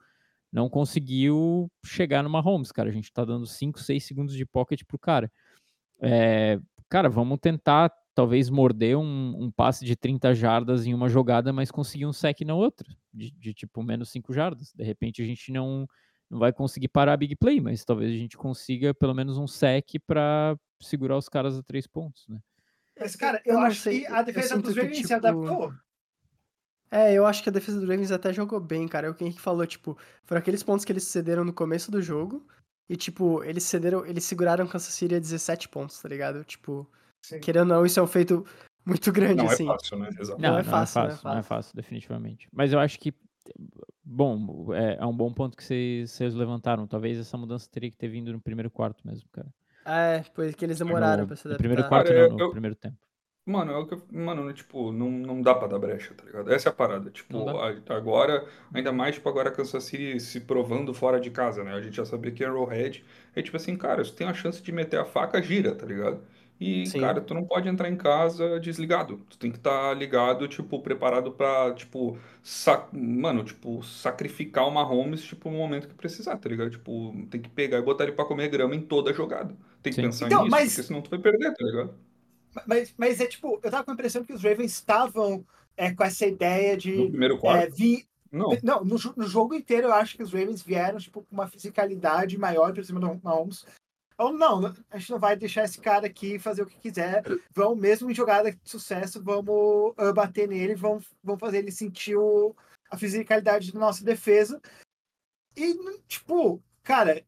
[0.52, 4.84] não conseguiu chegar numa Holmes, cara, a gente tá dando 5, 6 segundos de pocket
[4.88, 5.32] pro cara.
[6.04, 11.52] É, cara, vamos tentar talvez morder um, um, passe de 30 jardas em uma jogada,
[11.52, 14.72] mas conseguir um sec na outra, de, de tipo menos 5 jardas.
[14.74, 15.88] De repente a gente não,
[16.30, 19.48] não vai conseguir parar a big play, mas talvez a gente consiga pelo menos um
[19.48, 22.40] sec para segurar os caras a três pontos, né?
[23.00, 25.08] Mas, cara, eu, eu acho sei, que a defesa dos Ravens tipo...
[25.08, 25.74] se adaptou.
[26.92, 29.08] É, eu acho que a defesa dos Ravens até jogou bem, cara.
[29.08, 32.00] É o que Henrique falou, tipo, foram aqueles pontos que eles cederam no começo do
[32.02, 32.46] jogo.
[32.94, 36.44] E, tipo, eles cederam, eles seguraram Kansas City a 17 pontos, tá ligado?
[36.44, 36.88] Tipo,
[37.24, 37.40] Sim.
[37.40, 38.46] querendo ou não, isso é um feito
[38.86, 39.64] muito grande, não é assim.
[39.64, 40.10] É fácil, né?
[40.20, 40.40] Exato.
[40.40, 42.48] Não, não, é, fácil, não, é fácil, não, é fácil, não é fácil, definitivamente.
[42.54, 43.12] Mas eu acho que,
[44.06, 46.86] bom, é, é um bom ponto que vocês, vocês levantaram.
[46.86, 49.48] Talvez essa mudança teria que ter vindo no primeiro quarto mesmo, cara.
[49.86, 51.64] É, porque eles demoraram no, pra se adaptar.
[51.64, 52.98] No primeiro quarto, Cara, não, no eu, primeiro tempo.
[53.46, 56.52] Mano, é o que eu, mano, tipo, não, não dá pra dar brecha, tá ligado?
[56.54, 57.12] Essa é a parada.
[57.12, 61.74] Tipo, a, agora, ainda mais, tipo, agora Kansas City se provando fora de casa, né?
[61.74, 63.04] A gente já sabia que é Arrowhead.
[63.36, 66.22] É tipo assim, cara, se tem a chance de meter a faca, gira, tá ligado?
[66.58, 67.02] E, Sim.
[67.02, 69.18] cara, tu não pode entrar em casa desligado.
[69.30, 72.96] Tu tem que estar tá ligado, tipo, preparado pra, tipo, sac...
[72.96, 76.70] mano, tipo, sacrificar o Mahomes, tipo, no momento que precisar, tá ligado?
[76.70, 79.54] Tipo, tem que pegar e botar ele pra comer grama em toda a jogada.
[79.82, 80.04] Tem que Sim.
[80.04, 80.70] pensar então, nisso, mas...
[80.70, 81.94] porque senão tu vai perder, tá ligado?
[82.66, 86.04] Mas, mas é tipo, eu tava com a impressão que os Ravens estavam é, com
[86.04, 86.96] essa ideia de.
[86.96, 87.64] No primeiro quarto?
[87.64, 88.08] É, vi...
[88.32, 91.48] Não, não no, no, jogo inteiro eu acho que os Ravens vieram tipo, com uma
[91.48, 93.64] fisicalidade maior por cima do Mahomes.
[94.18, 97.24] Ou não, a gente não vai deixar esse cara aqui fazer o que quiser.
[97.54, 102.16] Vão, mesmo em jogada de sucesso, vamos uh, bater nele, vamos, vamos fazer ele sentir
[102.16, 102.56] o,
[102.90, 104.62] a fisicalidade da nossa defesa.
[105.56, 105.76] E,
[106.08, 107.24] tipo, cara,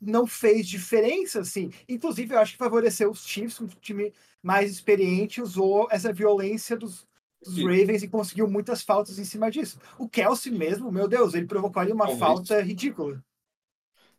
[0.00, 1.70] não fez diferença, assim.
[1.88, 7.06] Inclusive, eu acho que favoreceu os Chiefs, um time mais experiente, usou essa violência dos,
[7.42, 9.78] dos Ravens e conseguiu muitas faltas em cima disso.
[9.98, 13.22] O Kelsey mesmo, meu Deus, ele provocou ali uma talvez, falta ridícula.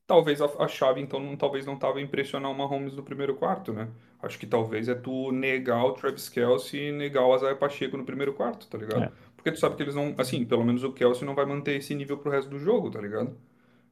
[0.05, 3.73] Talvez a, a chave, então, não, talvez não estava impressionar o Mahomes no primeiro quarto,
[3.73, 3.89] né?
[4.21, 8.05] Acho que talvez é tu negar o Travis Kelsey e negar o Isaiah Pacheco no
[8.05, 9.03] primeiro quarto, tá ligado?
[9.03, 9.11] É.
[9.35, 11.93] Porque tu sabe que eles não, assim, pelo menos o Kelsey não vai manter esse
[11.93, 13.37] nível pro resto do jogo, tá ligado?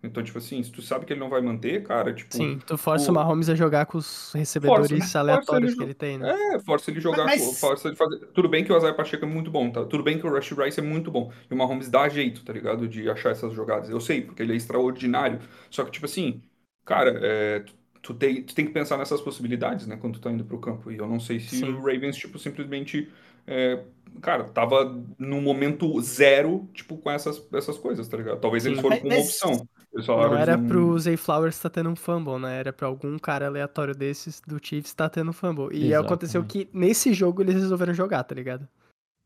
[0.05, 2.35] Então, tipo assim, se tu sabe que ele não vai manter, cara, tipo.
[2.35, 5.83] Sim, tu força o, o Mahomes a jogar com os recebedores força, aleatórios força que
[5.83, 6.33] ele tem, né?
[6.53, 7.59] É, força ele jogar, Mas...
[7.59, 8.19] força ele fazer.
[8.33, 9.83] Tudo bem que o Isaiah Pacheco é muito bom, tá?
[9.85, 11.31] Tudo bem que o Rush Rice é muito bom.
[11.49, 12.87] E o Mahomes dá jeito, tá ligado?
[12.87, 13.89] De achar essas jogadas.
[13.89, 15.39] Eu sei, porque ele é extraordinário.
[15.69, 16.41] Só que, tipo assim,
[16.85, 20.31] cara, é, tu, tu, tem, tu tem que pensar nessas possibilidades, né, quando tu tá
[20.31, 20.91] indo pro campo.
[20.91, 21.73] E eu não sei se Sim.
[21.73, 23.11] o Ravens, tipo, simplesmente.
[23.47, 23.83] É,
[24.21, 28.39] cara, tava no momento zero, tipo, com essas, essas coisas, tá ligado?
[28.39, 28.69] Talvez Sim.
[28.69, 29.67] eles foram com uma opção.
[29.95, 30.67] Não era um...
[30.67, 32.59] pro Zay Flowers estar tá tendo um fumble, né?
[32.59, 35.69] Era pra algum cara aleatório desses do Chiefs estar tá tendo um fumble.
[35.71, 38.67] E Exato, aconteceu que nesse jogo eles resolveram jogar, tá ligado?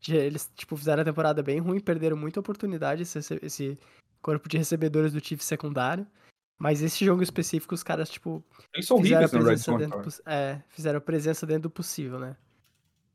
[0.08, 3.78] Eles, tipo, fizeram a temporada bem ruim, perderam muita oportunidade esse, esse
[4.22, 6.06] corpo de recebedores do Chiefs secundário.
[6.58, 10.62] Mas esse jogo específico, os caras, tipo, Eles são fizeram a presença dentro do, é,
[10.68, 12.36] fizeram presença dentro do possível, né?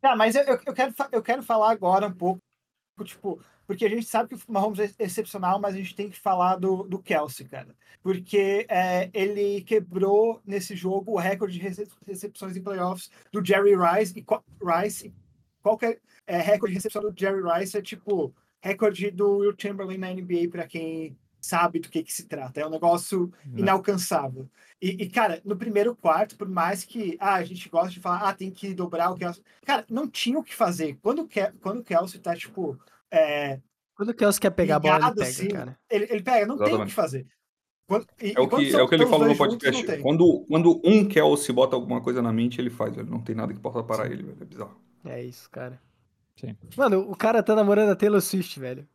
[0.01, 2.41] Tá, mas eu, eu, quero, eu quero falar agora um pouco,
[3.03, 6.19] tipo, porque a gente sabe que o Mahomes é excepcional, mas a gente tem que
[6.19, 7.75] falar do, do Kelsey, cara.
[8.01, 13.75] Porque é, ele quebrou nesse jogo o recorde de rece- recepções em playoffs do Jerry
[13.75, 14.13] Rice.
[14.17, 14.25] E
[14.63, 15.13] Rice, e
[15.61, 20.11] qualquer é, recorde de recepção do Jerry Rice é tipo recorde do Will Chamberlain na
[20.11, 22.59] NBA, para quem sabe do que, que se trata.
[22.59, 23.59] É um negócio Não.
[23.59, 24.49] inalcançável.
[24.81, 28.27] E, e, cara, no primeiro quarto, por mais que ah, a gente gosta de falar,
[28.27, 29.43] ah, tem que dobrar o Kelsey.
[29.63, 30.97] Cara, não tinha o que fazer.
[31.01, 32.77] Quando o Kelsey tá, tipo,
[33.17, 33.61] é,
[33.95, 35.79] Quando o Kelsey quer pegar a bola, ele ligado, pega, assim, cara.
[35.89, 36.89] ele, ele pega, não tem o Exatamente.
[36.89, 37.27] que fazer.
[37.87, 39.85] Quando, e, É o que, são- é o que ele falou no juntos, podcast.
[39.85, 40.01] tem.
[40.01, 43.07] Quando, quando um Kelsey bota alguma coisa na mente, ele faz, velho.
[43.09, 44.37] Não tem nada que possa parar ele, velho.
[44.41, 44.81] É bizarro.
[45.05, 45.79] É isso, cara.
[46.35, 46.57] Sim.
[46.75, 48.87] Mano, o cara tá namorando a Taylor Swift, velho.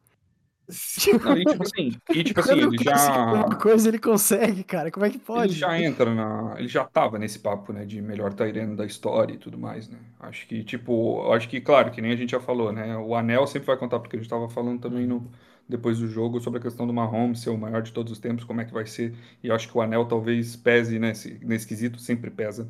[1.22, 2.94] Não, e tipo assim, e, tipo assim ele já.
[3.32, 4.90] uma coisa, ele consegue, cara.
[4.90, 5.52] Como é que pode?
[5.52, 6.56] Ele já entra na.
[6.58, 7.84] Ele já tava nesse papo, né?
[7.86, 9.98] De melhor Tyrene da história e tudo mais, né?
[10.18, 12.96] Acho que, tipo, acho que, claro, que nem a gente já falou, né?
[12.96, 15.30] O Anel sempre vai contar, porque a gente tava falando também no,
[15.68, 18.44] depois do jogo sobre a questão do Mahomes ser o maior de todos os tempos,
[18.44, 19.14] como é que vai ser.
[19.42, 22.68] E eu acho que o Anel talvez pese nesse, nesse quesito, sempre pesa.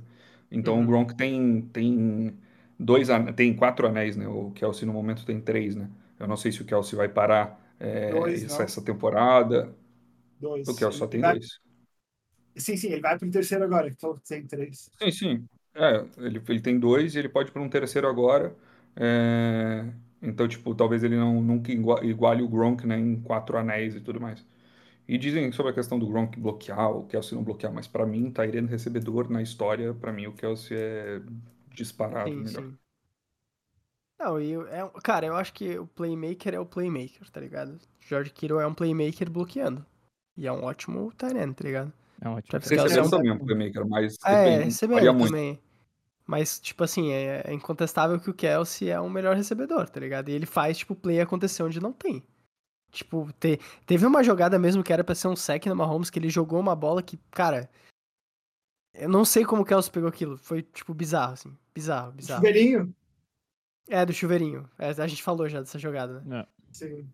[0.51, 0.83] Então Uhum.
[0.83, 2.39] o Gronk tem, tem
[2.79, 4.29] dois, tem quatro anéis, né?
[4.29, 5.89] O Kelsey no momento tem três, né?
[6.19, 9.75] Eu não sei se o Kelsey vai parar é, Dois, essa, essa temporada.
[10.39, 10.67] Dois.
[10.67, 11.61] O Kelsey só Ele tem vai- dois.
[12.57, 14.91] Sim, sim, ele vai pro terceiro agora, que falou que tem três.
[15.03, 15.49] Sim, sim.
[15.75, 18.55] É, ele, ele tem dois e ele pode ir para um terceiro agora.
[18.97, 19.85] É,
[20.21, 24.01] então, tipo, talvez ele não nunca igua- iguale o Gronk, né, em quatro anéis e
[24.01, 24.45] tudo mais.
[25.09, 28.31] E dizem sobre a questão do Gronk bloquear, o Kelsey não bloquear, mas pra mim,
[28.33, 31.23] Tyrene recebedor na história, pra mim o Kelsey é
[31.75, 32.65] disparado Sim, melhor.
[32.65, 32.79] sim.
[34.21, 37.79] Não, e eu- é, cara, eu acho que o playmaker é o playmaker, tá ligado?
[38.07, 39.85] George Kittle é um playmaker bloqueando.
[40.37, 41.93] E é um ótimo Tyrant, tá ligado?
[42.21, 42.51] É ótimo.
[42.51, 45.29] Pra ficar Recebendo só- também é um playmaker, mas É, recebendo varia muito.
[45.33, 45.59] também.
[46.27, 50.29] Mas, tipo assim, é, é incontestável que o Kelsey é o melhor recebedor, tá ligado?
[50.29, 52.23] E ele faz, tipo, play acontecer onde não tem.
[52.93, 56.19] Tipo, te- teve uma jogada mesmo que era pra ser um sec no Mahomes, que
[56.19, 57.71] ele jogou uma bola que, cara.
[58.93, 60.37] Eu não sei como o Kelsey pegou aquilo.
[60.37, 61.57] Foi, tipo, bizarro, assim.
[61.75, 62.41] Bizarro, bizarro.
[62.45, 62.95] Chuveirinho?
[63.91, 64.71] É, do chuveirinho.
[64.79, 66.41] É, a gente falou já dessa jogada, né?
[66.41, 66.47] É.
[66.73, 67.13] Sim.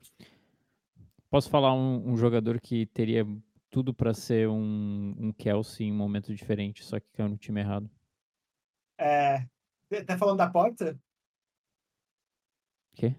[1.30, 3.26] Posso falar um, um jogador que teria
[3.70, 7.60] tudo pra ser um, um Kelsey em um momento diferente, só que caiu no time
[7.60, 7.90] errado.
[8.98, 9.46] É,
[10.06, 10.98] tá falando da porta?
[12.94, 13.14] Quê?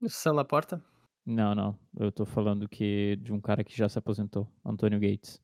[0.00, 0.84] O Sam Laporta.
[1.24, 1.78] Não, não.
[1.98, 5.42] Eu tô falando que de um cara que já se aposentou, Antônio Gates.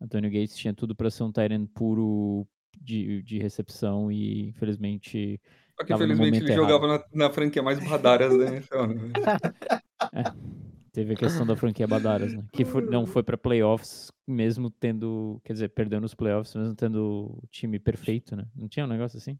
[0.00, 2.46] Antônio Gates tinha tudo pra ser um Tyrant puro
[2.80, 5.40] de, de recepção e infelizmente
[5.78, 9.12] Só que infelizmente ele jogava na, na franquia mais badaras da NFL, né?
[10.92, 12.44] teve a questão da franquia Badaras, né?
[12.52, 17.40] Que foi- não foi pra playoffs, mesmo tendo, quer dizer, perdendo os playoffs, mesmo tendo
[17.42, 18.46] o time perfeito, né?
[18.54, 19.38] Não tinha um negócio assim?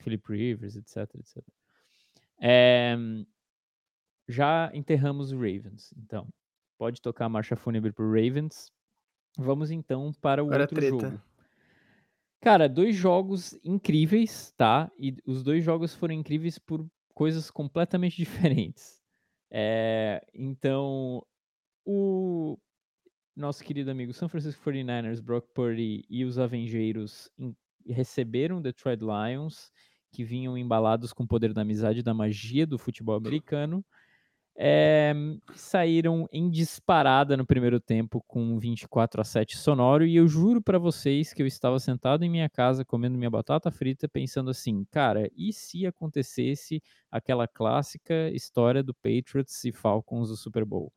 [0.00, 1.42] Philip Rivers, etc, etc.
[2.40, 2.96] É,
[4.28, 6.28] já enterramos o Ravens, então.
[6.78, 8.70] Pode tocar a marcha fúnebre pro Ravens.
[9.36, 10.90] Vamos então para o Agora outro treta.
[10.96, 11.20] jogo.
[12.40, 14.90] Cara, dois jogos incríveis, tá?
[14.98, 18.16] E os dois jogos foram incríveis por coisas completamente
[18.56, 19.00] diferentes.
[19.50, 21.24] É, então,
[21.84, 22.58] o
[23.36, 29.72] nosso querido amigo San Francisco 49ers, Brock Purdy e os Avengeiros em- receberam Detroit Lions,
[30.12, 33.84] que vinham embalados com o poder da amizade e da magia do futebol americano.
[34.60, 35.14] É,
[35.54, 40.80] saíram em disparada no primeiro tempo com 24 a 7 sonoro e eu juro pra
[40.80, 45.30] vocês que eu estava sentado em minha casa comendo minha batata frita pensando assim, cara,
[45.36, 50.92] e se acontecesse aquela clássica história do Patriots e Falcons do Super Bowl?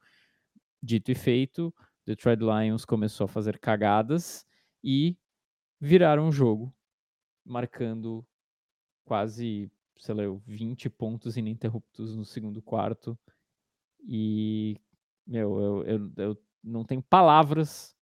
[0.81, 1.71] Dito e feito,
[2.03, 4.43] Detroit Lions começou a fazer cagadas
[4.83, 5.15] e
[5.79, 6.73] viraram o jogo,
[7.45, 8.25] marcando
[9.05, 13.15] quase, sei lá, 20 pontos ininterruptos no segundo quarto.
[14.03, 14.77] E,
[15.25, 17.95] meu, eu, eu, eu não tenho palavras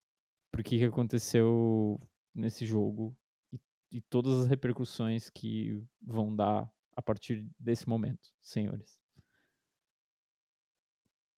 [0.51, 1.99] pro que, que aconteceu
[2.33, 3.15] nesse jogo
[3.51, 3.59] e,
[3.91, 8.99] e todas as repercussões que vão dar a partir desse momento, senhores.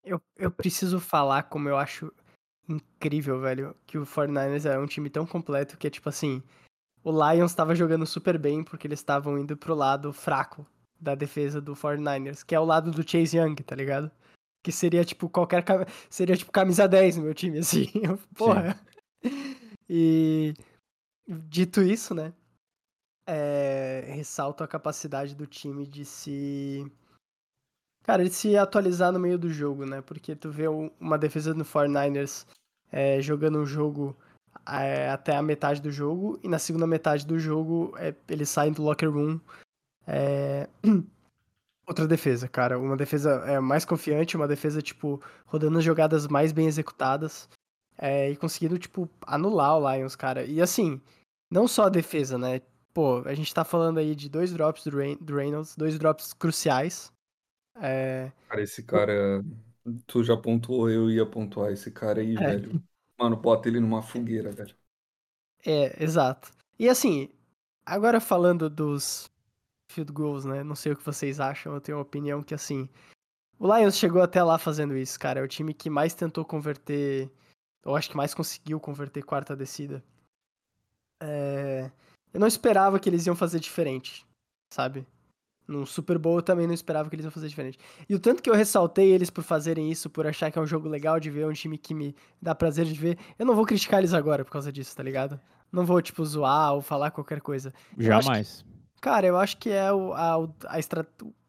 [0.03, 2.12] Eu, eu preciso falar como eu acho
[2.68, 6.41] incrível, velho, que o 49ers é um time tão completo que é tipo assim,
[7.03, 10.66] o Lions tava jogando super bem porque eles estavam indo pro lado fraco
[10.99, 14.12] da defesa do 49ers, que é o lado do Chase Young, tá ligado?
[14.64, 15.64] Que seria tipo qualquer
[16.09, 17.88] seria tipo camisa 10 no meu time assim.
[18.03, 18.80] Eu, Porra.
[19.89, 20.53] E
[21.28, 22.34] dito isso, né?
[23.28, 26.86] É, ressalto a capacidade do time de se
[28.03, 30.01] Cara, de se atualizar no meio do jogo, né?
[30.01, 32.47] Porque tu vê um- uma defesa do 49ers
[32.91, 34.16] é, jogando um jogo
[34.68, 38.74] é, até a metade do jogo, e na segunda metade do jogo é, eles saem
[38.74, 39.39] do locker room.
[41.88, 42.79] Outra defesa, cara.
[42.79, 47.49] Uma defesa é, mais confiante, uma defesa, tipo, rodando as jogadas mais bem executadas.
[47.97, 50.43] É, e conseguindo, tipo, anular o Lions, cara.
[50.45, 51.01] E assim,
[51.49, 52.61] não só a defesa, né?
[52.93, 56.34] Pô, a gente tá falando aí de dois drops do, Reyn do Reynolds, dois drops
[56.34, 57.11] cruciais.
[57.82, 58.32] É...
[58.47, 59.43] Cara, esse cara.
[60.05, 62.43] Tu já pontuou, eu ia pontuar esse cara aí, É.
[62.59, 62.84] velho.
[63.19, 64.75] Mano, bota ele numa fogueira, velho.
[65.65, 66.51] É, exato.
[66.79, 67.29] E assim,
[67.86, 69.29] agora falando dos
[69.92, 70.64] field goals, né?
[70.64, 72.89] Não sei o que vocês acham, eu tenho uma opinião que assim,
[73.60, 75.39] o Lions chegou até lá fazendo isso, cara.
[75.39, 77.30] É o time que mais tentou converter,
[77.86, 80.04] eu acho que mais conseguiu converter quarta descida.
[81.22, 81.92] É,
[82.34, 84.26] eu não esperava que eles iam fazer diferente,
[84.74, 85.06] sabe?
[85.68, 87.78] No Super Bowl eu também não esperava que eles iam fazer diferente.
[88.10, 90.68] E o tanto que eu ressaltei eles por fazerem isso, por achar que é um
[90.68, 93.66] jogo legal de ver, um time que me dá prazer de ver, eu não vou
[93.66, 95.39] criticar eles agora por causa disso, tá ligado?
[95.72, 97.74] Não vou, tipo, zoar ou falar qualquer coisa.
[97.98, 98.66] Jamais.
[99.02, 100.36] Cara, eu acho que é o, a,
[100.70, 101.08] a estra-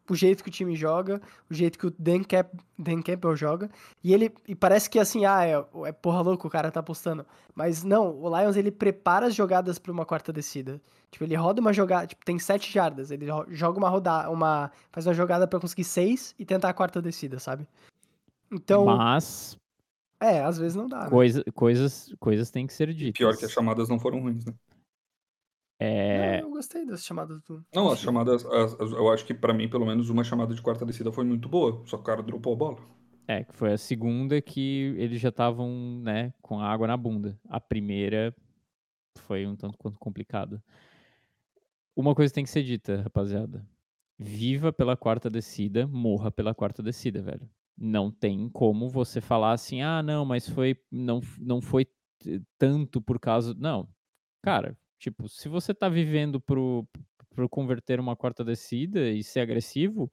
[0.09, 3.69] o jeito que o time joga, o jeito que o Dan, Cap, Dan Campbell joga.
[4.03, 5.53] E ele e parece que assim, ah, é,
[5.87, 7.25] é porra louco, o cara tá apostando.
[7.55, 10.81] Mas não, o Lions ele prepara as jogadas pra uma quarta descida.
[11.11, 15.05] Tipo, ele roda uma jogada, tipo, tem sete jardas, ele joga uma rodada, uma faz
[15.05, 17.67] uma jogada pra conseguir seis e tentar a quarta descida, sabe?
[18.51, 19.55] Então, Mas
[20.19, 21.03] é, às vezes não dá.
[21.03, 21.09] né?
[21.09, 23.13] coisa, coisas, coisas têm que ser ditas.
[23.17, 24.53] Pior que as chamadas não foram ruins, né?
[25.85, 27.63] É, Não, eu gostei das chamadas do.
[27.75, 30.61] Não, as chamadas, as- as- eu acho que pra mim, pelo menos, uma chamada de
[30.61, 31.81] quarta descida foi muito boa.
[31.85, 32.93] Só que o cara dropou a bola.
[33.25, 37.39] é, que foi a segunda que eles já estavam, né, com a água na bunda.
[37.47, 38.35] A primeira
[39.19, 40.61] foi um tanto quanto complicado.
[41.95, 43.65] Uma coisa tem que ser dita, rapaziada.
[44.19, 47.49] Viva pela quarta descida, morra pela quarta descida, velho.
[47.77, 51.87] Não tem como você falar assim, ah, não, mas foi, não, não foi
[52.57, 53.53] tanto por causa.
[53.57, 53.87] Não.
[54.41, 56.87] Cara, tipo, se você tá vivendo pro,
[57.35, 60.11] pro converter uma quarta descida e ser agressivo,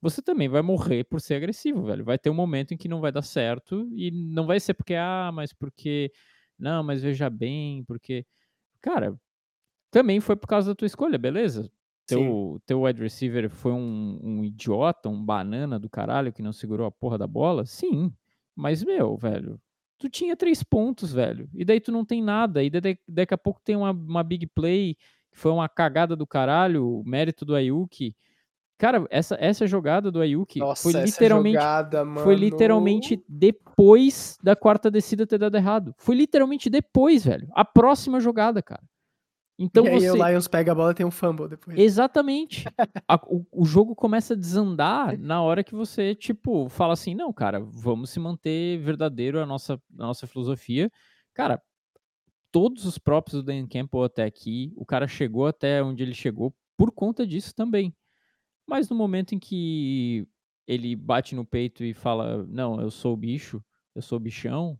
[0.00, 2.04] você também vai morrer por ser agressivo, velho.
[2.04, 4.94] Vai ter um momento em que não vai dar certo e não vai ser porque,
[4.94, 6.12] ah, mas porque.
[6.58, 8.26] Não, mas veja bem, porque.
[8.80, 9.18] Cara,
[9.90, 11.64] também foi por causa da tua escolha, beleza?
[12.08, 12.16] Sim.
[12.18, 16.86] Teu, teu wide receiver foi um, um idiota, um banana do caralho que não segurou
[16.86, 17.64] a porra da bola?
[17.64, 18.12] Sim.
[18.54, 19.60] Mas, meu, velho,
[19.98, 21.48] tu tinha três pontos, velho.
[21.54, 22.62] E daí tu não tem nada.
[22.62, 24.96] E daí, daqui a pouco tem uma, uma big play,
[25.32, 28.14] que foi uma cagada do caralho, mérito do Ayuki.
[28.78, 32.20] Cara, essa, essa jogada do Ayuki Nossa, foi literalmente jogada, mano.
[32.20, 35.94] foi literalmente depois da quarta descida ter dado errado.
[35.96, 37.48] Foi literalmente depois, velho.
[37.52, 38.82] A próxima jogada, cara.
[39.58, 40.10] Então e aí você.
[40.10, 41.78] o Lions pega a bola e tem um fumble depois.
[41.78, 42.64] Exatamente.
[43.08, 47.32] A- o, o jogo começa a desandar na hora que você, tipo, fala assim: não,
[47.32, 50.90] cara, vamos se manter verdadeiro a nossa, a nossa filosofia.
[51.32, 51.62] Cara,
[52.52, 56.54] todos os próprios do Dan Campbell até aqui, o cara chegou até onde ele chegou
[56.76, 57.94] por conta disso também.
[58.66, 60.26] Mas no momento em que
[60.66, 64.78] ele bate no peito e fala: não, eu sou o bicho, eu sou o bichão,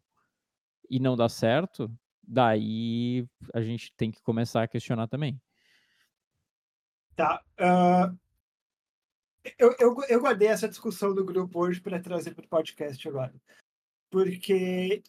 [0.91, 1.91] e não dá certo,
[2.27, 5.41] daí a gente tem que começar a questionar também.
[7.15, 7.43] Tá.
[7.59, 8.15] ah,
[9.59, 13.35] eu, eu, eu guardei essa discussão do grupo hoje para trazer para o podcast agora.
[14.11, 15.03] Porque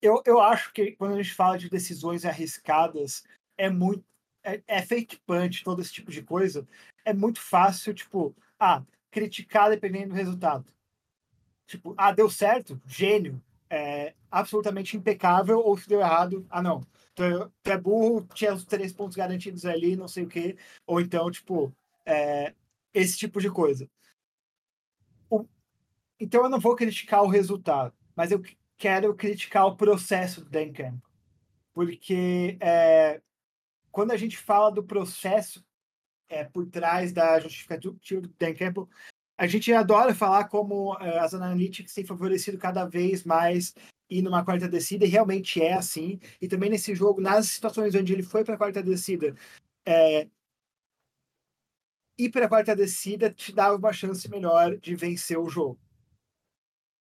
[0.00, 3.22] eu, eu acho que quando a gente fala de decisões arriscadas,
[3.56, 4.04] é muito.
[4.44, 6.66] É, é fake punch, todo esse tipo de coisa.
[7.04, 10.66] É muito fácil, tipo, ah, criticar dependendo do resultado.
[11.66, 13.40] Tipo, ah, deu certo, gênio,
[13.72, 16.82] é absolutamente impecável, ou se deu errado, ah, não.
[17.14, 20.56] Tu é, tu é burro, tinha os três pontos garantidos ali, não sei o quê.
[20.86, 22.54] Ou então, tipo, é,
[22.92, 23.88] esse tipo de coisa.
[25.30, 25.46] O-
[26.20, 28.42] então eu não vou criticar o resultado, mas eu
[28.76, 31.02] quero criticar o processo do Dan Campbell.
[31.72, 33.22] Porque é,
[33.90, 35.64] quando a gente fala do processo
[36.28, 38.88] é, por trás da justificativa do Dan Campbell,
[39.36, 43.74] a gente adora falar como é, as analytics têm favorecido cada vez mais
[44.08, 46.20] ir numa quarta descida, e realmente é assim.
[46.40, 49.34] E também nesse jogo, nas situações onde ele foi para a quarta descida,
[49.86, 50.28] é,
[52.18, 55.78] ir para a quarta descida te dava uma chance melhor de vencer o jogo.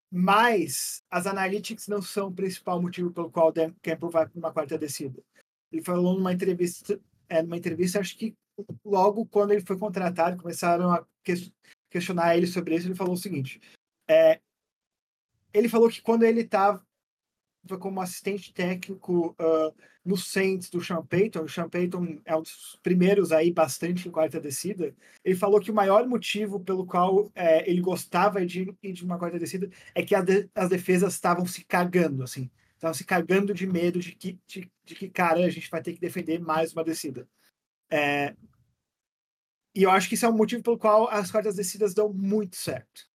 [0.10, 4.52] Mas as analytics não são o principal motivo pelo qual Dan Campbell vai para uma
[4.52, 5.22] quarta descida.
[5.72, 8.36] Ele falou numa entrevista, é, numa entrevista, acho que
[8.84, 11.06] logo quando ele foi contratado, começaram a
[11.92, 13.62] questionar ele sobre isso, ele falou o seguinte:
[14.08, 14.40] é,
[15.54, 16.84] ele falou que quando ele estava
[17.80, 19.72] como assistente técnico ah,
[20.04, 24.12] no Saints do Sean Payton, o Sean Payton é um dos primeiros aí bastante em
[24.12, 28.94] quarta descida, ele falou que o maior motivo pelo qual é, ele gostava de ir
[28.94, 32.50] de uma quarta descida é que de- as defesas estavam se cagando, assim.
[32.74, 35.94] estavam se cagando de medo de que, de, de, que, cara, a gente vai ter
[35.94, 37.28] que defender mais uma descida.
[37.92, 38.36] É,
[39.74, 42.56] e eu acho que isso é um motivo pelo qual as quartas descidas dão muito
[42.56, 43.10] certo.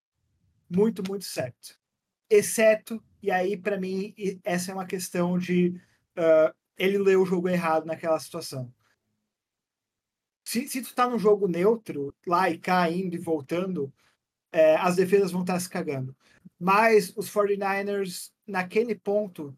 [0.69, 1.79] Muito, muito certo.
[2.29, 5.81] Exceto, e aí, para mim, essa é uma questão de
[6.17, 8.73] uh, ele ler o jogo errado naquela situação.
[10.45, 13.93] Se, se tu tá num jogo neutro, lá e cá, indo e voltando,
[14.53, 16.17] é, as defesas vão estar tá se cagando.
[16.59, 19.57] Mas os 49ers, naquele ponto,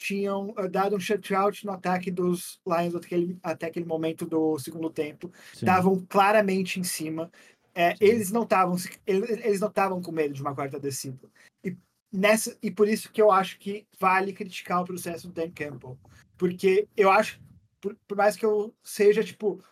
[0.00, 4.58] tinham uh, dado um shutout no ataque dos Lions até aquele, até aquele momento do
[4.58, 5.30] segundo tempo.
[5.52, 7.30] Estavam claramente em cima.
[7.74, 8.76] É, eles não estavam
[9.06, 11.28] eles não estavam com medo de uma quarta descida.
[11.62, 11.76] E,
[12.10, 15.98] nessa, e por isso que eu acho que vale criticar o processo do Dan Campbell.
[16.38, 17.38] Porque eu acho,
[17.78, 19.62] por, por mais que eu seja, tipo,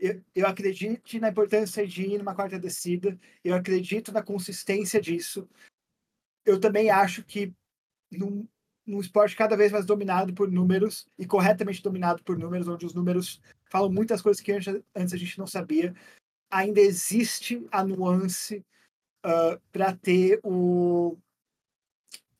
[0.00, 5.46] eu, eu acredito na importância de ir numa quarta descida, eu acredito na consistência disso.
[6.46, 7.52] Eu também acho que
[8.10, 8.48] num,
[8.88, 12.94] num esporte cada vez mais dominado por números e corretamente dominado por números, onde os
[12.94, 15.94] números falam muitas coisas que antes, antes a gente não sabia,
[16.50, 18.64] ainda existe a nuance
[19.26, 21.18] uh, para ter o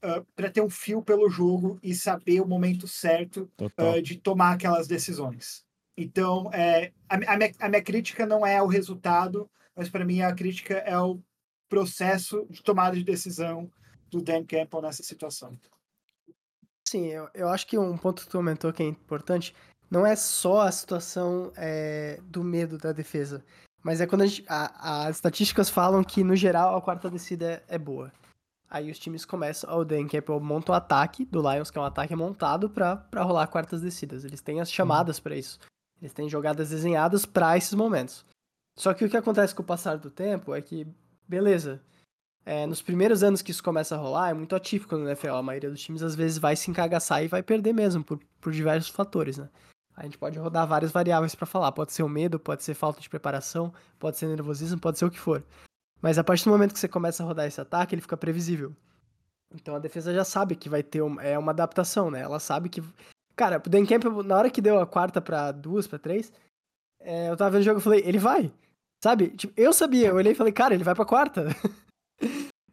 [0.02, 4.52] uh, para ter um fio pelo jogo e saber o momento certo uh, de tomar
[4.52, 5.66] aquelas decisões.
[5.96, 10.22] Então, é, a, a, minha, a minha crítica não é o resultado, mas para mim
[10.22, 11.20] a crítica é o
[11.68, 13.70] processo de tomada de decisão
[14.08, 15.58] do Dan Campbell nessa situação.
[16.88, 19.54] Sim, eu, eu acho que um ponto que tu comentou que é importante
[19.90, 23.44] não é só a situação é, do medo da defesa,
[23.82, 27.74] mas é quando gente, a, as estatísticas falam que, no geral, a quarta descida é,
[27.74, 28.10] é boa.
[28.70, 31.84] Aí os times começam, o Dan Campbell monta o ataque do Lions, que é um
[31.84, 34.24] ataque montado para rolar quartas descidas.
[34.24, 35.58] Eles têm as chamadas para isso.
[36.00, 38.24] Eles têm jogadas desenhadas para esses momentos.
[38.78, 40.86] Só que o que acontece com o passar do tempo é que,
[41.28, 41.82] beleza,
[42.48, 45.32] é, nos primeiros anos que isso começa a rolar, é muito atípico no NFL.
[45.32, 48.54] A maioria dos times às vezes vai se encagaçar e vai perder mesmo, por, por
[48.54, 49.50] diversos fatores, né?
[49.94, 51.72] A gente pode rodar várias variáveis para falar.
[51.72, 55.10] Pode ser o medo, pode ser falta de preparação, pode ser nervosismo, pode ser o
[55.10, 55.44] que for.
[56.00, 58.74] Mas a partir do momento que você começa a rodar esse ataque, ele fica previsível.
[59.54, 62.22] Então a defesa já sabe que vai ter uma, é uma adaptação, né?
[62.22, 62.82] Ela sabe que.
[63.36, 66.32] Cara, o Dan Campbell, na hora que deu a quarta para duas, para três,
[67.00, 68.50] é, eu tava vendo o jogo e falei, ele vai.
[69.04, 69.28] Sabe?
[69.36, 71.44] Tipo, eu sabia, eu olhei e falei, cara, ele vai pra quarta.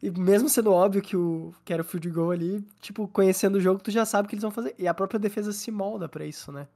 [0.06, 3.60] E mesmo sendo óbvio que, o, que era o field goal ali, tipo, conhecendo o
[3.60, 4.72] jogo, tu já sabe o que eles vão fazer.
[4.78, 6.68] E a própria defesa se molda para isso, né?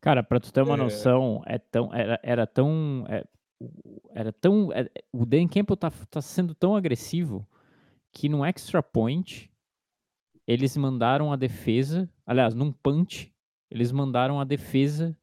[0.00, 0.78] Cara, pra tu ter uma é...
[0.78, 3.06] noção, é tão, era, era tão.
[3.08, 3.24] É,
[4.12, 4.72] era tão.
[4.72, 7.46] É, o Dan Campbell tá, tá sendo tão agressivo
[8.10, 9.48] que no extra point
[10.44, 12.10] eles mandaram a defesa.
[12.26, 13.32] Aliás, num punch,
[13.70, 15.16] eles mandaram a defesa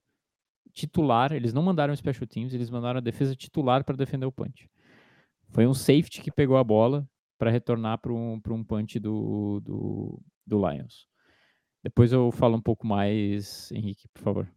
[0.72, 1.34] titular.
[1.34, 4.70] Eles não mandaram special teams, eles mandaram a defesa titular para defender o punch.
[5.49, 7.06] Foi um safety que pegou a bola
[7.42, 11.08] para retornar para um, um punch do, do, do Lions.
[11.84, 14.54] Depois eu falo um pouco mais, Henrique, por favor.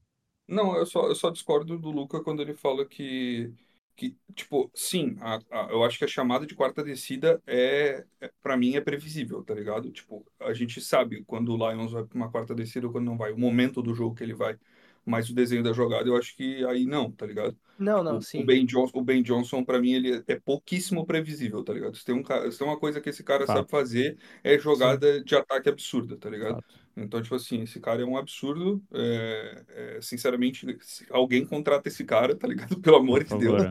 [0.46, 3.50] Não, eu só, eu só discordo do Luca quando ele fala que,
[3.96, 8.30] que tipo, sim, a, a, eu acho que a chamada de quarta descida é, é
[8.42, 9.90] para mim, é previsível, tá ligado?
[9.90, 13.16] Tipo, a gente sabe quando o Lions vai para uma quarta descida ou quando não
[13.16, 14.58] vai, o momento do jogo que ele vai
[15.04, 17.56] mas o desenho da jogada eu acho que aí não, tá ligado?
[17.78, 18.42] Não, não, o, sim.
[18.42, 21.96] O Ben Johnson, o ben Johnson para mim, ele é pouquíssimo previsível, tá ligado?
[21.96, 23.56] Se tem, um, se tem uma coisa que esse cara Fato.
[23.56, 25.24] sabe fazer, é jogada sim.
[25.24, 26.56] de ataque absurda, tá ligado?
[26.56, 26.84] Fato.
[26.96, 28.82] Então, tipo assim, esse cara é um absurdo.
[28.92, 30.64] É, é, sinceramente,
[31.10, 32.78] alguém contrata esse cara, tá ligado?
[32.80, 33.62] Pelo amor por de Deus.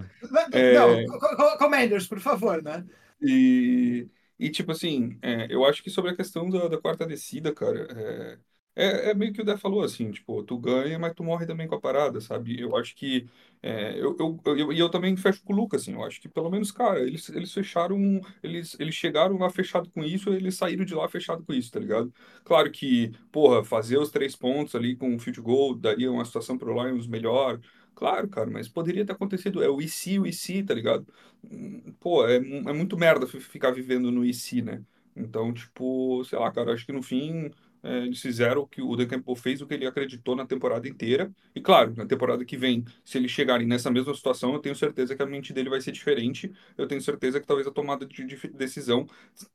[0.52, 0.74] É...
[0.74, 2.86] Não, Commanders, por favor, né?
[3.22, 7.54] E, e tipo assim, é, eu acho que sobre a questão da, da quarta descida,
[7.54, 8.40] cara,
[8.76, 11.68] é, é, meio que o Dé falou, assim, tipo, tu ganha, mas tu morre também
[11.68, 12.60] com a parada, sabe?
[12.60, 13.28] Eu acho que.
[13.62, 16.28] É, eu, eu, eu, e eu também fecho com o Lucas, assim, eu acho que
[16.28, 18.20] pelo menos, cara, eles, eles fecharam.
[18.42, 21.80] Eles, eles chegaram lá fechado com isso, eles saíram de lá fechado com isso, tá
[21.80, 22.14] ligado?
[22.44, 26.58] Claro que, porra, fazer os três pontos ali com o field goal daria uma situação
[26.58, 27.60] pro Lions melhor.
[27.96, 29.62] Claro, cara, mas poderia ter acontecido.
[29.64, 31.08] É o IC, o IC, tá ligado?
[31.44, 34.84] Hum, pô, é, é muito merda ficar vivendo no IC, né?
[35.16, 37.52] Então, tipo, sei lá, cara, acho que no fim
[37.84, 41.30] eles fizeram o que o Dan Campbell fez, o que ele acreditou na temporada inteira.
[41.54, 45.16] E claro, na temporada que vem, se eles chegarem nessa mesma situação, eu tenho certeza
[45.16, 46.52] que a mente dele vai ser diferente.
[46.78, 49.06] Eu tenho certeza que talvez a tomada de, de decisão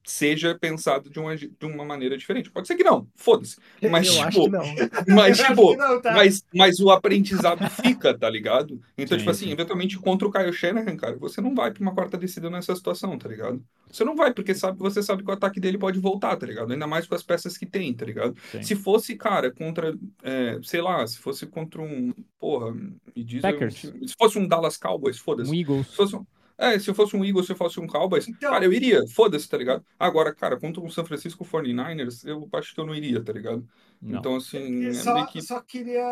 [0.04, 2.50] seja pensada de uma, de uma maneira diferente.
[2.50, 3.56] Pode ser que não, foda-se.
[3.90, 5.16] Mas, eu tipo, acho que não.
[5.16, 6.12] Mas, tipo, não, tá.
[6.12, 8.80] mas, mas o aprendizado fica, tá ligado?
[8.96, 9.52] Então, sim, tipo assim, sim.
[9.52, 13.16] eventualmente contra o Kyle Shanahan, cara, você não vai pra uma quarta descida nessa situação,
[13.16, 13.62] tá ligado?
[13.90, 16.72] Você não vai, porque sabe, você sabe que o ataque dele pode voltar, tá ligado?
[16.72, 18.17] Ainda mais com as peças que tem, tá ligado?
[18.50, 18.62] Sim.
[18.62, 23.42] Se fosse, cara, contra, é, sei lá, se fosse contra um, porra, me diz...
[23.42, 23.76] Packers.
[23.80, 25.50] se fosse um Dallas Cowboys, foda-se.
[25.50, 25.86] Um Eagles.
[25.88, 28.50] Se fosse um, É, se eu fosse um Eagles, se eu fosse um Cowboys, Então-
[28.50, 29.84] cara, eu iria, foda-se, tá ligado?
[29.98, 33.64] Agora, cara, contra um San Francisco 49ers, eu acho que eu não iria, tá ligado?
[34.02, 34.18] Não.
[34.18, 35.40] Então, assim, Eu é só, meio que.
[35.42, 36.02] só queria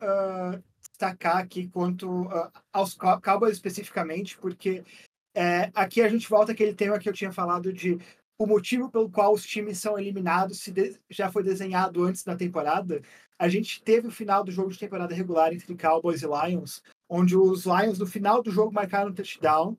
[0.00, 4.82] ah, destacar aqui quanto ah, aos Cow- Cowboys especificamente, porque
[5.34, 7.98] é, aqui a gente volta àquele tema que eu tinha falado de
[8.42, 12.36] o motivo pelo qual os times são eliminados se de- já foi desenhado antes da
[12.36, 13.02] temporada.
[13.38, 17.36] A gente teve o final do jogo de temporada regular entre Cowboys e Lions, onde
[17.36, 19.76] os Lions no final do jogo marcaram um touchdown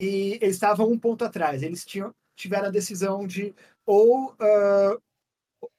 [0.00, 1.62] e eles estavam um ponto atrás.
[1.62, 3.54] Eles tinham, tiveram a decisão de
[3.84, 4.98] ou ah,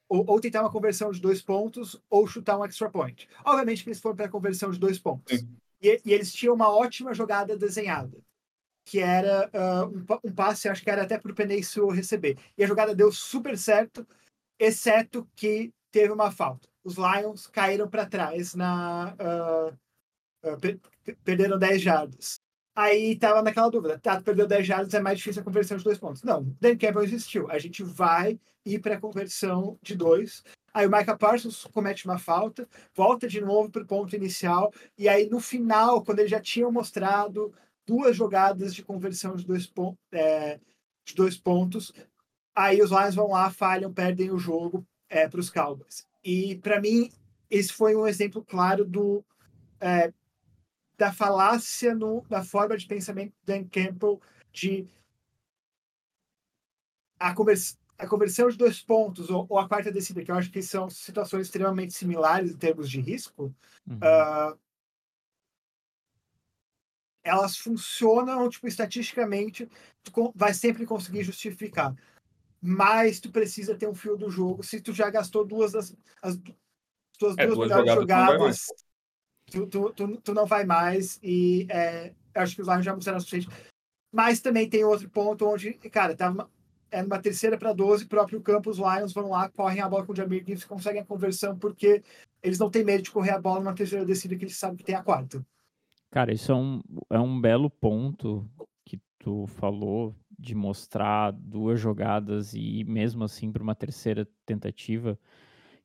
[0.08, 3.28] ou, ou tentar uma conversão de dois pontos ou chutar um extra point.
[3.44, 5.40] Obviamente que eles foram para a conversão de dois pontos.
[5.80, 8.18] E, e eles tinham uma ótima jogada desenhada,
[8.88, 12.38] que era ah, um, um passe, acho que era até para o Sewell receber.
[12.56, 14.06] E a jogada deu super certo,
[14.58, 16.66] exceto que teve uma falta.
[16.82, 19.72] Os Lions caíram para trás na ah,
[20.42, 20.80] ah, per-
[21.22, 22.40] perderam 10 jardas.
[22.74, 25.98] Aí tava naquela dúvida, tá, perdeu 10 jardas, é mais difícil a conversão de dois
[25.98, 26.22] pontos.
[26.22, 27.50] Não, Dan Campbell existiu.
[27.50, 30.42] A gente vai ir para a conversão de dois.
[30.72, 35.08] Aí o Micah Parsons comete uma falta, volta de novo para o ponto inicial, e
[35.08, 37.52] aí no final, quando eles já tinham mostrado
[37.88, 39.72] duas jogadas de conversão de dois,
[40.12, 40.60] é,
[41.06, 41.90] de dois pontos,
[42.54, 46.06] aí os Lions vão lá, falham, perdem o jogo para os Cowboys.
[46.22, 47.10] E para mim,
[47.50, 49.24] esse foi um exemplo claro do
[49.80, 50.12] é,
[50.98, 54.20] da falácia no, na forma de pensamento do Dan Campbell
[54.52, 54.86] de
[57.18, 60.50] a, convers, a conversão de dois pontos ou, ou a quarta descida, que eu acho
[60.50, 63.54] que são situações extremamente similares em termos de risco,
[63.86, 63.98] Uhum.
[64.02, 64.56] ah,
[67.28, 69.68] elas funcionam, tipo, estatisticamente,
[70.02, 71.94] tu vai sempre conseguir justificar.
[72.60, 74.62] Mas tu precisa ter um fio do jogo.
[74.62, 76.36] Se tu já gastou duas das as
[77.18, 78.66] tuas É, duas duas jogadas, tu não vai jogadas, mais.
[79.46, 81.18] tu, tu, tu, tu não vai mais.
[81.22, 83.48] E é, acho que os Lions já mostraram o suficiente.
[84.12, 86.50] Mas também tem outro ponto onde, cara, tava uma,
[86.90, 90.12] é numa terceira para 12, próprio campo, os Lions vão lá, correm a bola com
[90.12, 92.02] o Jamir Gibbs, conseguem a conversão, porque
[92.42, 94.84] eles não têm medo de correr a bola numa terceira descida que eles sabem que
[94.84, 95.44] tem a quarta.
[96.10, 96.80] Cara, isso é um,
[97.10, 98.48] é um belo ponto
[98.84, 105.18] que tu falou de mostrar duas jogadas e mesmo assim para uma terceira tentativa,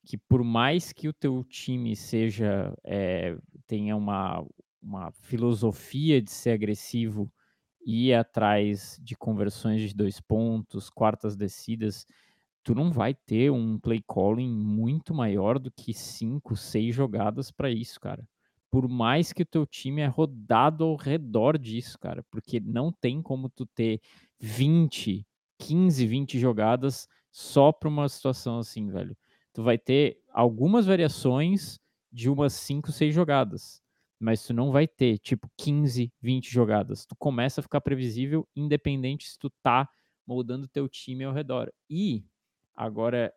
[0.06, 4.46] que por mais que o teu time seja eh, tenha uma,
[4.82, 7.32] uma filosofia de ser agressivo
[7.86, 12.06] e ir atrás de conversões de dois pontos, quartas descidas,
[12.64, 17.72] tu não vai ter um play calling muito maior do que cinco, seis jogadas para
[17.72, 18.26] isso, cara
[18.74, 23.22] por mais que o teu time é rodado ao redor disso, cara, porque não tem
[23.22, 24.02] como tu ter
[24.40, 25.24] 20,
[25.60, 29.16] 15, 20 jogadas só para uma situação assim, velho.
[29.54, 31.80] Tu vai ter algumas variações
[32.12, 33.80] de umas 5, 6 jogadas,
[34.20, 37.06] mas tu não vai ter tipo 15, 20 jogadas.
[37.06, 39.88] Tu começa a ficar previsível independente se tu tá
[40.26, 41.72] moldando teu time ao redor.
[41.88, 42.26] E
[42.76, 43.32] agora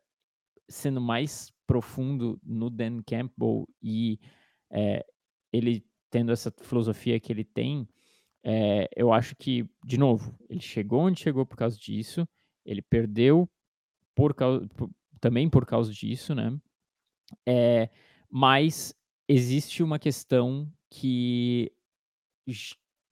[0.66, 4.18] sendo mais profundo no Dan Campbell e
[4.70, 5.04] é,
[5.52, 7.88] ele tendo essa filosofia que ele tem,
[8.44, 12.26] é, eu acho que, de novo, ele chegou onde chegou por causa disso,
[12.64, 13.48] ele perdeu
[14.14, 14.90] por causa, por,
[15.20, 16.56] também por causa disso, né?
[17.44, 17.90] É,
[18.30, 18.94] mas
[19.28, 21.72] existe uma questão que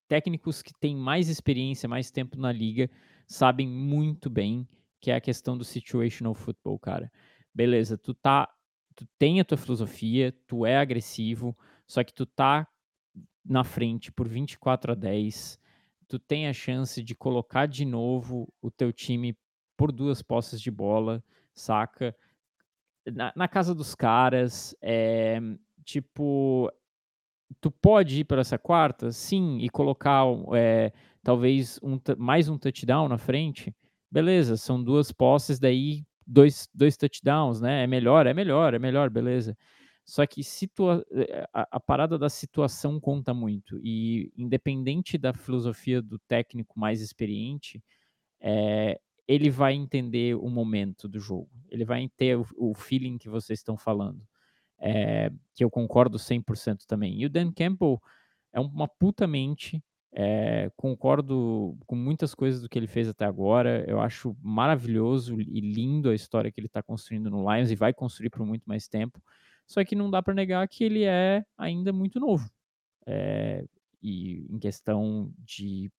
[0.09, 2.89] técnicos que têm mais experiência, mais tempo na liga,
[3.27, 4.69] sabem muito bem,
[5.01, 7.11] que é a questão do situational football, cara.
[7.53, 8.49] Beleza, tu tá,
[8.95, 11.57] tu tem a tua filosofia, tu é agressivo,
[11.87, 12.67] só que tu tá
[13.45, 15.59] na frente por 24 a 10,
[16.09, 19.37] tu tem a chance de colocar de novo o teu time
[19.77, 21.23] por duas posses de bola,
[21.55, 22.17] saca?
[23.07, 25.39] Na, na casa dos caras, é,
[25.85, 26.71] tipo,
[27.61, 30.25] tu pode ir para essa quarta, sim, e colocar
[30.55, 33.75] é, talvez um, mais um touchdown na frente,
[34.11, 37.85] beleza, são duas posses, daí dois, dois touchdowns, né?
[37.85, 39.57] É melhor, é melhor, é melhor, beleza.
[40.05, 41.05] Só que situa
[41.53, 43.81] a, a, parada da situação conta muito.
[43.83, 47.83] E independente da filosofia do técnico mais experiente,
[48.39, 51.49] é, ele vai entender o momento do jogo.
[51.71, 54.23] Ele vai ter o, o feeling que vocês estão falando.
[54.79, 57.19] É, que eu concordo 100% também.
[57.19, 57.99] E o Dan Campbell
[58.53, 59.83] é uma puta mente.
[60.13, 63.85] É, concordo com muitas coisas do que ele fez até agora.
[63.89, 67.95] Eu acho maravilhoso e lindo a história que ele está construindo no Lions e vai
[67.95, 69.23] construir por muito mais tempo.
[69.67, 72.51] Só que não dá para negar que ele é ainda muito novo.
[73.07, 73.65] É,
[74.03, 75.91] e em questão de,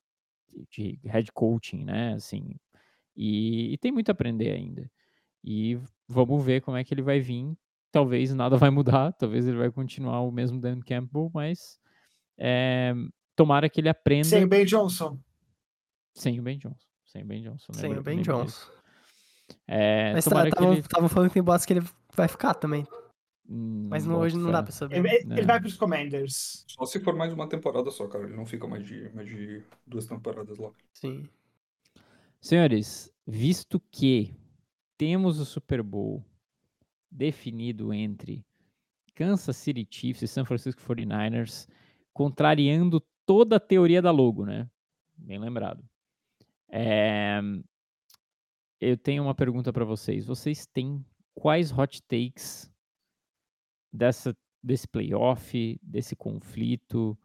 [0.70, 2.14] de head coaching, né?
[2.14, 2.56] Assim,
[3.16, 4.90] e, e, tem muito a aprender ainda.
[5.44, 7.56] E vamos ver como é que ele vai vir.
[7.92, 11.80] Talvez nada vai mudar, talvez ele vai continuar o mesmo Dan Campbell, mas
[12.38, 12.94] é,
[13.36, 14.26] tomara que ele aprenda.
[14.26, 15.20] Sem o Ben Johnson.
[16.14, 16.88] Sem o Ben Johnson.
[17.06, 17.74] Sem o Ben Johnson.
[17.74, 18.22] Sem lembra- o Ben.
[18.22, 18.72] Johnson.
[19.68, 21.10] É, Mas que estavam ele...
[21.10, 22.86] falando que tem boatos que ele vai ficar também.
[23.48, 24.98] Hum, Mas não- hoje não dá pra saber.
[24.98, 25.46] Ele, ele É.
[25.46, 26.66] vai pros Commanders.
[26.68, 28.24] Só se for mais uma temporada só, cara.
[28.26, 30.72] Ele não fica mais de, mais de duas temporadas lá.
[30.94, 31.30] Sim.
[32.42, 34.36] Senhores, visto que
[34.98, 36.24] temos o Super Bowl
[37.12, 38.44] definido entre
[39.14, 41.68] Kansas City Chiefs e San Francisco 49ers,
[42.14, 44.70] contrariando toda a teoria da logo, né?
[45.18, 45.84] Bem lembrado.
[46.70, 47.40] É,
[48.82, 50.26] Eu tenho uma pergunta para vocês.
[50.26, 52.70] Vocês têm quais hot takes
[53.96, 57.18] dessa, desse playoff, desse conflito,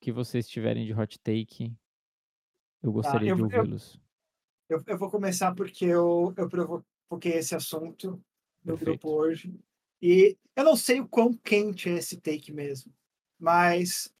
[0.00, 1.74] que vocês tiverem de hot take?
[2.82, 4.00] Eu gostaria eu- de eu- ouvi-los.
[4.68, 8.12] Eu, eu vou começar porque eu, eu provoquei esse assunto
[8.64, 8.84] no Perfeito.
[8.84, 9.52] grupo hoje.
[10.00, 12.94] E eu não sei o quão quente é esse take mesmo.
[13.38, 14.14] Mas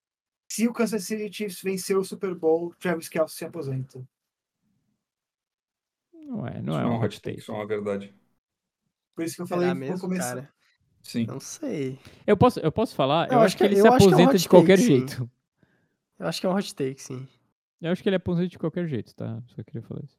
[0.50, 4.04] se o Kansas City Chiefs vencer o Super Bowl, Travis Kelce se aposenta.
[6.12, 7.38] Não é, Isso não é um hot take.
[7.38, 8.14] Isso é uma verdade.
[9.14, 10.34] Por isso que eu Será falei, mesmo, vou começar.
[10.34, 10.54] cara?
[11.02, 11.28] Sim.
[11.28, 11.98] Não sei.
[12.26, 13.30] Eu posso, eu posso falar?
[13.30, 14.80] Eu Eu, acho acho que que- ele se que é um aposenta de qualquer take,
[14.80, 15.16] sim.
[15.16, 15.30] jeito.
[16.20, 17.26] Eu acho que é um hot take, sim.
[17.80, 19.42] Eu acho que ele aposenta de qualquer jeito, tá?
[19.48, 20.18] Só queria falar isso.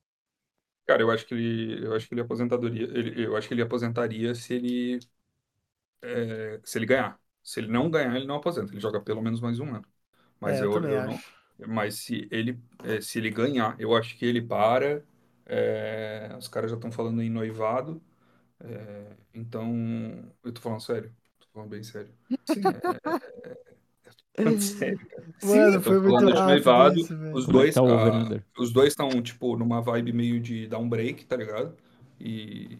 [0.86, 3.61] Cara, eu acho que ele, eu acho que ele aposentadoria, ele, eu acho que ele
[3.61, 4.99] aposentaria se ele,
[6.01, 7.19] é, se ele ganhar.
[7.43, 8.71] Se ele não ganhar, ele não aposenta.
[8.71, 9.86] Ele joga pelo menos mais um ano.
[10.39, 11.23] Mas é, eu, eu, eu não,
[11.67, 15.05] mas se ele, é, se ele ganhar, eu acho que ele para.
[15.45, 18.01] é, os caras já estão falando em noivado.
[18.64, 19.74] É, então,
[20.43, 21.16] eu tô falando sério.
[21.39, 22.14] Tô falando bem sério.
[22.45, 22.82] Sim.
[24.34, 25.28] Tô falando sério, cara.
[25.41, 27.39] Mano, tô foi muito noivado, isso, velho.
[27.39, 30.89] Os é dois, tá ah, os dois estão, tipo, numa vibe meio de dar um
[30.89, 31.78] break, tá ligado?
[32.20, 32.78] E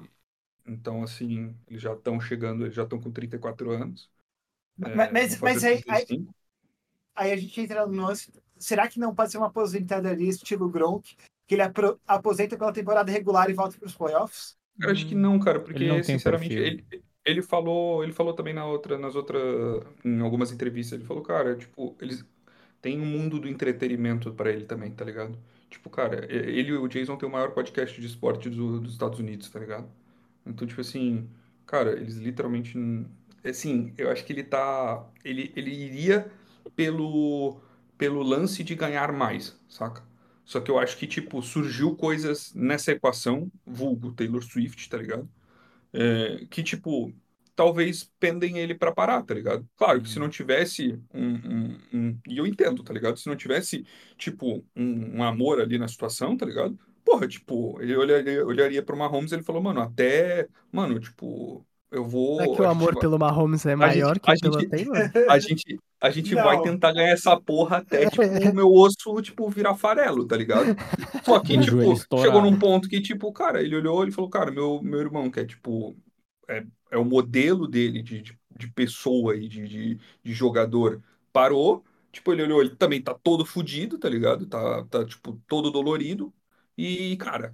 [0.68, 4.12] então, assim, eles já estão chegando, eles já estão com 34 anos.
[4.84, 6.36] é, Mas, mas, mas aí, aí, 35.
[7.16, 8.32] aí a gente entra no lance.
[8.58, 11.16] Será que não pode ser uma aposentadoria estilo Gronk,
[11.48, 14.58] que ele apro- aposenta pela temporada regular e volta para os playoffs?
[14.80, 16.84] Eu acho que não, cara, porque Ele não sinceramente ele,
[17.24, 19.42] ele falou, ele falou também na outra, nas outras,
[20.04, 22.26] em algumas entrevistas, ele falou, cara, tipo, eles
[22.82, 25.38] tem um mundo do entretenimento pra ele também, tá ligado?
[25.70, 29.20] Tipo, cara, ele e o Jason tem o maior podcast de esporte do- dos Estados
[29.20, 29.90] Unidos, tá ligado?
[30.46, 31.30] Então, tipo assim,
[31.66, 32.78] cara, eles literalmente,
[33.44, 36.32] assim, eu acho que ele tá, ele, ele iria
[36.76, 37.60] pelo,
[37.98, 40.04] pelo lance de ganhar mais, saca?
[40.46, 45.30] Só que eu acho que, tipo, surgiu coisas nessa equação, vulgo Taylor Swift, tá ligado?
[45.94, 47.14] É, que, tipo,
[47.56, 49.68] talvez pendem ele pra parar, tá ligado?
[49.76, 53.18] Claro que se não tivesse um, um- um- E eu entendo, tá ligado?
[53.20, 53.86] Se não tivesse,
[54.18, 56.78] tipo, um, um amor ali na situação, tá ligado?
[57.04, 60.48] Porra, tipo, ele olharia, olharia pro Mahomes e ele falou, mano, até.
[60.72, 62.38] Mano, tipo, eu vou.
[62.38, 64.60] Será que o a gente amor vai- pelo Mahomes é a maior gente- que pelo
[64.60, 64.98] gente- Taylor?
[65.30, 69.50] a gente, a gente vai tentar ganhar essa porra até, tipo, o meu osso, tipo,
[69.50, 70.76] virar farelo, tá ligado?
[71.24, 74.52] Só que, O tipo, chegou num ponto que, tipo, cara, ele olhou e falou, cara,
[74.52, 75.96] meu, meu irmão, que é, tipo,
[76.48, 81.02] é, é o modelo dele de, de, de pessoa e de, de, de jogador,
[81.34, 84.46] parou, tipo, ele olhou, ele também tá todo fudido, tá ligado?
[84.46, 86.34] Tá, tá tipo, todo dolorido
[86.78, 87.54] e, cara,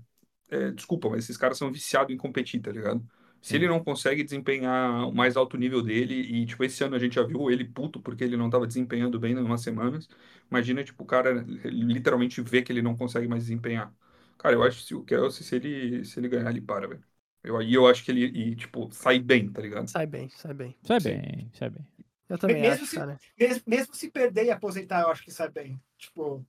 [0.50, 3.04] é, desculpa, mas esses caras são viciados em competir, tá ligado?
[3.42, 7.00] Se ele não consegue desempenhar o mais alto nível dele, e, tipo, esse ano a
[7.00, 10.08] gente já viu ele puto porque ele não tava desempenhando bem em umas semanas,
[10.52, 13.94] imagina, tipo, o cara literalmente vê que ele não consegue mais desempenhar.
[14.38, 17.04] Cara, eu acho que se o Kelsey, se ele, se ele ganhar, ele para, velho.
[17.44, 19.92] Eu, aí eu acho que ele, e, tipo, sai bem, tá ligado?
[19.92, 20.78] Sai bem, sai bem.
[20.84, 21.00] Sai Sim.
[21.00, 21.86] bem, sai bem.
[22.30, 23.20] Eu também Mesmo acho, se- cara.
[23.40, 25.80] Mesmo, mesmo se perder e aposentar, eu acho que sai bem.
[25.98, 26.46] Tipo,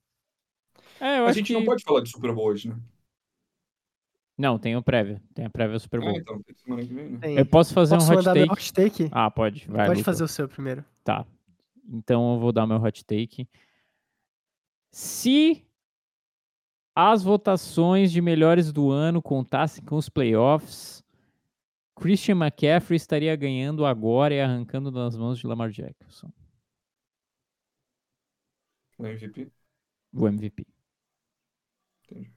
[1.00, 1.54] É, eu A acho gente que...
[1.54, 2.76] não pode falar de Super Bowl hoje, né?
[4.38, 5.20] Não, tem o prévia.
[5.34, 6.16] Tem a prévia Super Ah, Bowl.
[6.16, 7.18] então, semana que vem, né?
[7.18, 7.36] Tem.
[7.36, 8.50] Eu posso fazer Posso um hot take?
[8.52, 9.08] hot take?
[9.10, 9.66] Ah, pode.
[9.66, 10.04] Vai, Pode Luca.
[10.12, 10.84] fazer o seu primeiro.
[11.02, 11.26] Tá.
[11.90, 13.48] Então eu vou dar meu hot take.
[14.92, 15.66] Se
[16.94, 21.02] as votações de melhores do ano contassem com os playoffs,
[21.96, 26.30] Christian McCaffrey estaria ganhando agora e arrancando nas mãos de Lamar Jackson,
[28.98, 29.50] O MVP.
[30.12, 30.66] o MVP.
[32.04, 32.32] Entendi.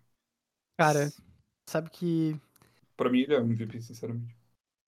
[0.77, 1.11] Cara,
[1.71, 2.39] sabe que
[2.97, 4.35] Pra mim, ele é o MVP, sinceramente.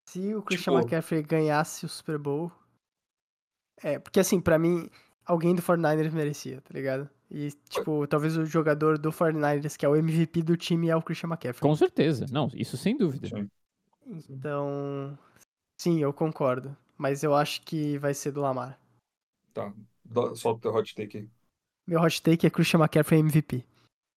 [0.09, 2.51] se o Christian Tipo- McCaffrey ganhasse o Super Bowl.
[3.81, 4.89] É, porque assim, pra mim,
[5.25, 7.09] alguém do 49ers merecia, tá ligado?
[7.31, 11.01] E, tipo, talvez o jogador do 49ers, que é o MVP do time, é o
[11.01, 11.61] Christian McCaffrey.
[11.61, 12.27] Com certeza.
[12.31, 13.27] Não, isso sem dúvida.
[13.27, 13.49] Sim.
[14.29, 15.17] Então,
[15.81, 16.75] sim, eu concordo.
[16.97, 18.79] Mas eu acho que vai ser do Lamar.
[19.53, 19.73] Tá.
[20.35, 21.29] Solta o hot take aí.
[21.87, 23.65] Meu hot take é Christian McCaffrey MVP.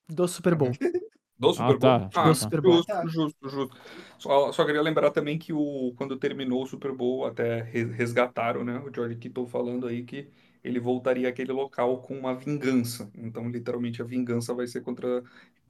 [0.08, 0.70] Do Super Bowl.
[1.39, 2.11] Do Super tá.
[2.14, 2.82] Ah, Super Bowl.
[2.82, 3.76] justo, justo, justo.
[4.18, 8.64] Só, só queria lembrar também que o, quando terminou o Super Bowl, até re- resgataram,
[8.64, 8.78] né?
[8.80, 10.30] O George Kittle falando aí que
[10.64, 13.11] ele voltaria àquele local com uma vingança.
[13.14, 15.22] Então, literalmente, a vingança vai ser contra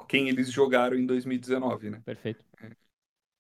[0.08, 2.02] quem eles jogaram em 2019, né?
[2.04, 2.44] Perfeito.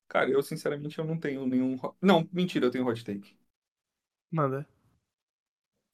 [0.08, 1.76] Cara, eu sinceramente eu não tenho nenhum.
[2.02, 3.36] Não, mentira, eu tenho hot take.
[4.30, 4.66] Manda.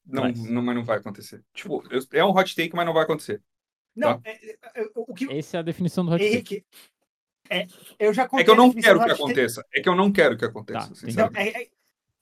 [0.05, 1.43] Não, Mas- não, mas não vai acontecer.
[1.53, 3.41] Tipo, eu- é um hot take, mas não vai acontecer.
[3.95, 5.31] Não, é- é- é- o que.
[5.31, 6.33] Essa é a definição do hot take.
[6.33, 6.65] Henrique,
[7.49, 7.67] é,
[7.99, 9.21] eu já É que eu não quero que take.
[9.21, 9.65] aconteça.
[9.73, 11.49] É que eu não quero que aconteça, Tá, sinceramente.
[11.57, 11.67] é,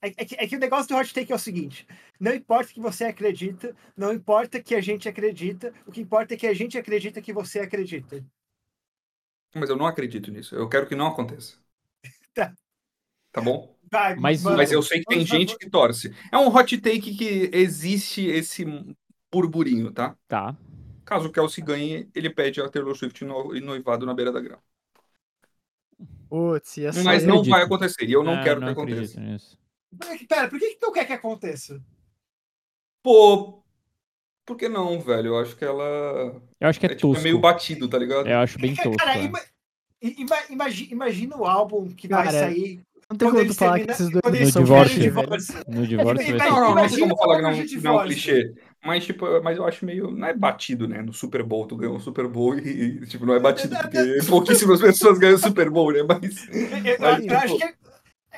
[0.02, 1.86] é- que, é que o negócio do hot take é o seguinte:
[2.20, 6.34] não importa o que você acredita, não importa que a gente acredita, o que importa
[6.34, 8.24] é que a gente acredita que você acredita.
[9.54, 10.54] Mas eu não acredito nisso.
[10.54, 11.56] Eu quero que não aconteça.
[12.34, 12.54] Tá.
[13.30, 13.76] Tá bom?
[13.90, 16.14] Vai, Mas mano, Mas eu sei que tem gente que torce.
[16.30, 18.64] É um hot take que existe esse
[19.30, 20.16] burburinho, tá?
[20.26, 20.56] Tá.
[21.12, 24.62] Caso o Kelsey ganhe, ele pede a Taylor Swift no, noivado na beira da grama.
[26.28, 27.02] Putz, ia ser.
[27.02, 27.50] Mas não acredito.
[27.52, 28.04] vai acontecer.
[28.08, 29.20] E eu não Ah, quero não que aconteça.
[29.20, 29.58] nisso.
[30.26, 31.78] Pera, por que, que tu quer que aconteça?
[33.02, 33.62] Pô,
[34.46, 35.28] por que não, velho?
[35.28, 38.26] Eu acho que ela Eu acho que é, é, tipo, é meio batido, tá ligado?
[38.26, 38.96] Eu acho bem tosco.
[38.96, 39.24] Cara, é.
[39.24, 39.40] ima-
[40.00, 43.94] ima- imagi- imagina o álbum que vai Cara, sair Não tem como falar que terminam-
[43.94, 45.64] esses dois No divórcio.
[45.68, 46.50] No divórcio vai.
[46.50, 48.54] Não, não, não tem como falar que não, que não é um clichê.
[48.84, 50.10] Mas, tipo, mas eu acho meio.
[50.10, 51.00] Não é batido, né?
[51.02, 54.80] No Super Bowl, tu ganhou um Super Bowl e, tipo, não é batido porque pouquíssimas
[54.80, 56.02] pessoas ganham o Super Bowl, né?
[56.02, 56.48] Mas.
[56.48, 57.74] Eu, Mas, eu tipo, acho que,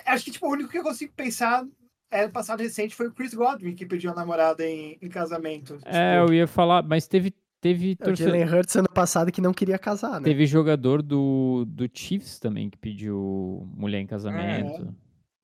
[0.05, 1.65] acho que tipo, o único que eu consigo pensar
[2.11, 5.79] é no passado recente foi o Chris Godwin que pediu a namorada em, em casamento.
[5.85, 9.41] É, Tipo, eu ia falar, mas teve, teve, É, O Jalen Hurts ano passado que
[9.41, 10.25] não queria casar, né?
[10.29, 14.95] teve jogador do, do Chiefs também que pediu mulher em casamento.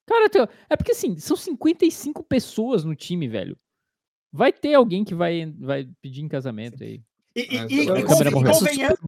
[0.07, 3.57] Cara, teu- é porque assim, são 55 pessoas no time, velho.
[4.33, 7.03] Vai ter alguém que vai, vai pedir em casamento aí.
[7.35, 9.03] E, e- É, e- a e convenhamos,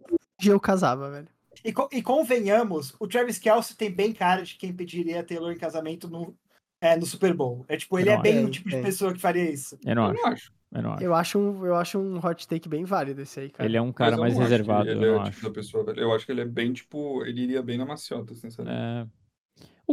[0.45, 1.29] eu casava, velho.
[1.65, 5.57] e, e convenhamos, o Travis Kelce tem bem cara de quem pediria a Taylor em
[5.59, 6.35] casamento no,
[6.81, 7.65] é, no Super Bowl.
[7.69, 8.47] É tipo, ele é bem acho.
[8.47, 8.83] o tipo de É.
[8.83, 9.79] pessoa que faria isso.
[9.85, 10.53] Eu não Eu acho, não acho.
[10.73, 11.05] eu não acho.
[11.05, 13.69] Eu acho, um, eu acho um hot take bem válido esse aí, cara.
[13.69, 15.43] Ele é um cara mais reservado, ele eu é tipo acho.
[15.45, 16.01] da pessoa, velho.
[16.01, 19.09] Eu acho que ele é bem, tipo, ele iria bem na maciota, sinceramente.
[19.09, 19.22] É.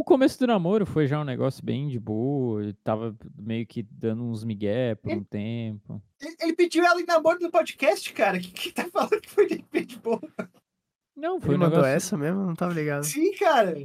[0.00, 3.82] O começo do namoro foi já um negócio bem de boa, ele tava meio que
[3.82, 6.02] dando uns migué por um tempo.
[6.18, 8.38] Ele, ele pediu ela em namoro no podcast, cara.
[8.38, 10.22] O que, que tá falando que foi de de boa?
[11.14, 11.94] Não, foi Ele um mandou negócio...
[11.94, 12.46] essa mesmo?
[12.46, 13.04] Não tava ligado.
[13.04, 13.76] Sim, cara.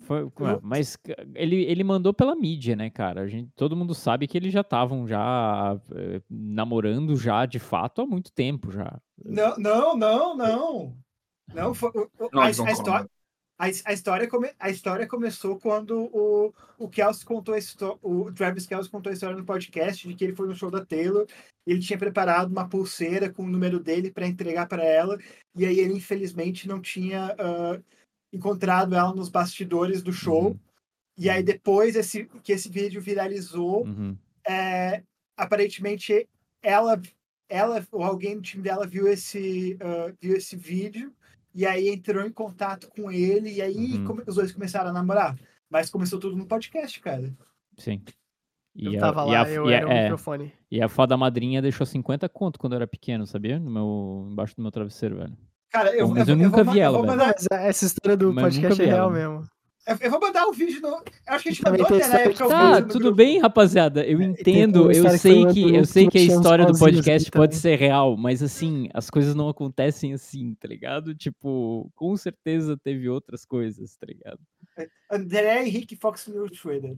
[0.00, 0.28] Foi,
[0.60, 0.98] mas
[1.32, 3.20] ele, ele mandou pela mídia, né, cara?
[3.20, 8.02] A gente, todo mundo sabe que eles já estavam já eh, namorando já de fato
[8.02, 9.00] há muito tempo já.
[9.24, 10.96] Não, não, não, não.
[11.54, 11.92] Não, foi,
[12.32, 13.08] Não, a, a história,
[13.62, 18.32] a, a história come- a história começou quando o, o Kelsey contou a histó- o
[18.32, 21.26] Travis Kelsey contou a história no podcast de que ele foi no show da Taylor
[21.66, 25.16] ele tinha preparado uma pulseira com o número dele para entregar para ela
[25.54, 27.80] e aí ele infelizmente não tinha ah,
[28.32, 30.58] encontrado ela nos bastidores do show Uhum.
[31.16, 34.16] e aí depois esse, que esse vídeo viralizou Uhum.
[34.44, 35.02] é,
[35.36, 36.28] aparentemente
[36.62, 37.00] ela,
[37.48, 41.12] ela ou alguém do time dela viu esse, ah, viu esse vídeo
[41.54, 44.04] e aí entrou em contato com ele e aí Uhum.
[44.04, 45.36] come- os dois começaram a namorar.
[45.70, 47.32] Mas começou tudo no podcast, cara.
[47.78, 48.02] Sim.
[48.74, 50.52] E Eu a- tava e lá, a- eu e era o é, microfone.
[50.70, 53.58] E a fada madrinha deixou 50 conto quando eu era pequeno, sabia?
[53.58, 55.36] No meu, embaixo do meu travesseiro, velho.
[55.70, 57.28] Cara, eu, Mas eu vou- nunca vou, vi ela, eu vou velho.
[57.34, 59.30] Mas essa história do Mas podcast é real ela.
[59.38, 59.50] mesmo.
[59.86, 60.88] Eu, vou mandar o vídeo no.
[60.88, 63.16] Eu acho que a gente mandou até na época o Tá, tudo grupo.
[63.16, 64.06] bem, rapaziada.
[64.06, 67.76] Eu tem entendo, eu sei que eu sei que a história do podcast pode ser
[67.76, 71.14] real, mas assim, as coisas não acontecem assim, tá ligado?
[71.14, 74.40] Tipo, com certeza teve outras coisas, tá ligado?
[75.10, 76.96] André Henrique Fox News Trader.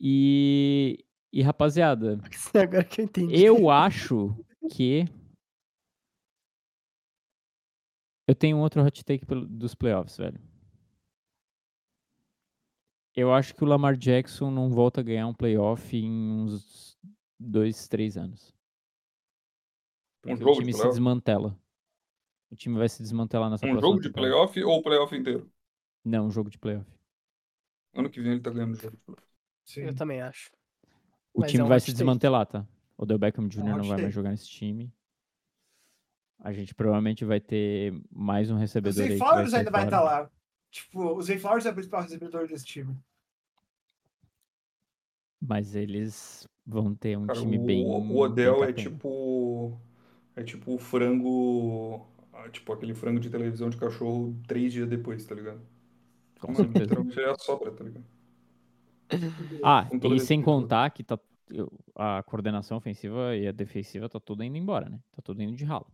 [0.00, 2.20] E, e rapaziada,
[2.54, 3.42] Agora que eu entendi.
[3.42, 4.36] eu acho
[4.70, 5.06] que
[8.28, 10.38] eu tenho um outro hot take dos playoffs, velho.
[13.18, 16.96] Eu acho que o Lamar Jackson não volta a ganhar um playoff em uns
[17.36, 18.54] dois, três anos.
[20.24, 20.88] Um jogo o de time se playoff?
[20.88, 21.58] desmantela.
[22.48, 24.32] O time vai se desmantelar nessa Um próxima jogo de temporada.
[24.34, 25.50] playoff ou o playoff inteiro?
[26.04, 26.88] Não, um jogo de playoff.
[27.92, 29.26] Ano que vem ele tá ganhando o jogo de playoff.
[29.76, 30.50] Eu também acho.
[31.34, 31.94] O Mas time é um vai se take.
[31.94, 32.64] desmantelar, tá?
[32.96, 33.60] O Del Beckham Jr.
[33.62, 34.92] hot não vai mais jogar nesse time.
[36.38, 39.84] A gente provavelmente vai ter mais um O recebedor Zay aí que Flowers ainda vai
[39.84, 40.30] estar lá.
[40.70, 42.96] Tipo, o Zay Flowers é o principal recebedor desse time.
[45.48, 47.92] Mas eles vão ter um Cara, time o, bem.
[48.14, 49.78] o Odell bem é tipo.
[50.36, 52.06] É tipo o frango.
[52.32, 55.60] ah, Tipo aquele frango de televisão de cachorro três dias depois, tá ligado?
[56.40, 56.78] Com Mano, certeza.
[56.78, 58.06] literalmente é a sobra, tá ligado?
[59.62, 60.42] Ah, Com e sem né?
[60.42, 61.18] contar que tá,
[61.96, 65.00] a coordenação ofensiva e a defensiva tá tudo indo embora, né?
[65.12, 65.86] Tá tudo indo de ralo.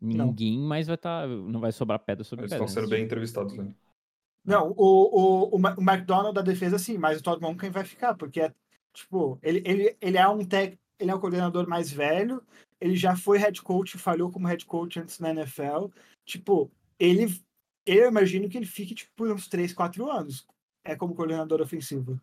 [0.00, 1.26] Ninguém mais vai estar.
[1.28, 2.64] não vai sobrar pedra sobre Eles pedra.
[2.64, 3.72] estão sendo nesse bem entrevistados, né?
[4.44, 8.14] Não, o, o, o, o McDonald da defesa sim, mas o Todd Monken vai ficar,
[8.14, 8.54] porque é,
[8.98, 12.44] Tipo, ele, ele, ele é um tec, ele é um coordenador mais velho,
[12.80, 15.86] ele já foi head coach, falhou como head coach antes na NFL.
[16.24, 16.68] Tipo,
[16.98, 17.26] ele
[17.86, 20.44] eu imagino que ele fique tipo, por uns 3, 4 anos
[20.84, 22.20] é como coordenador ofensivo.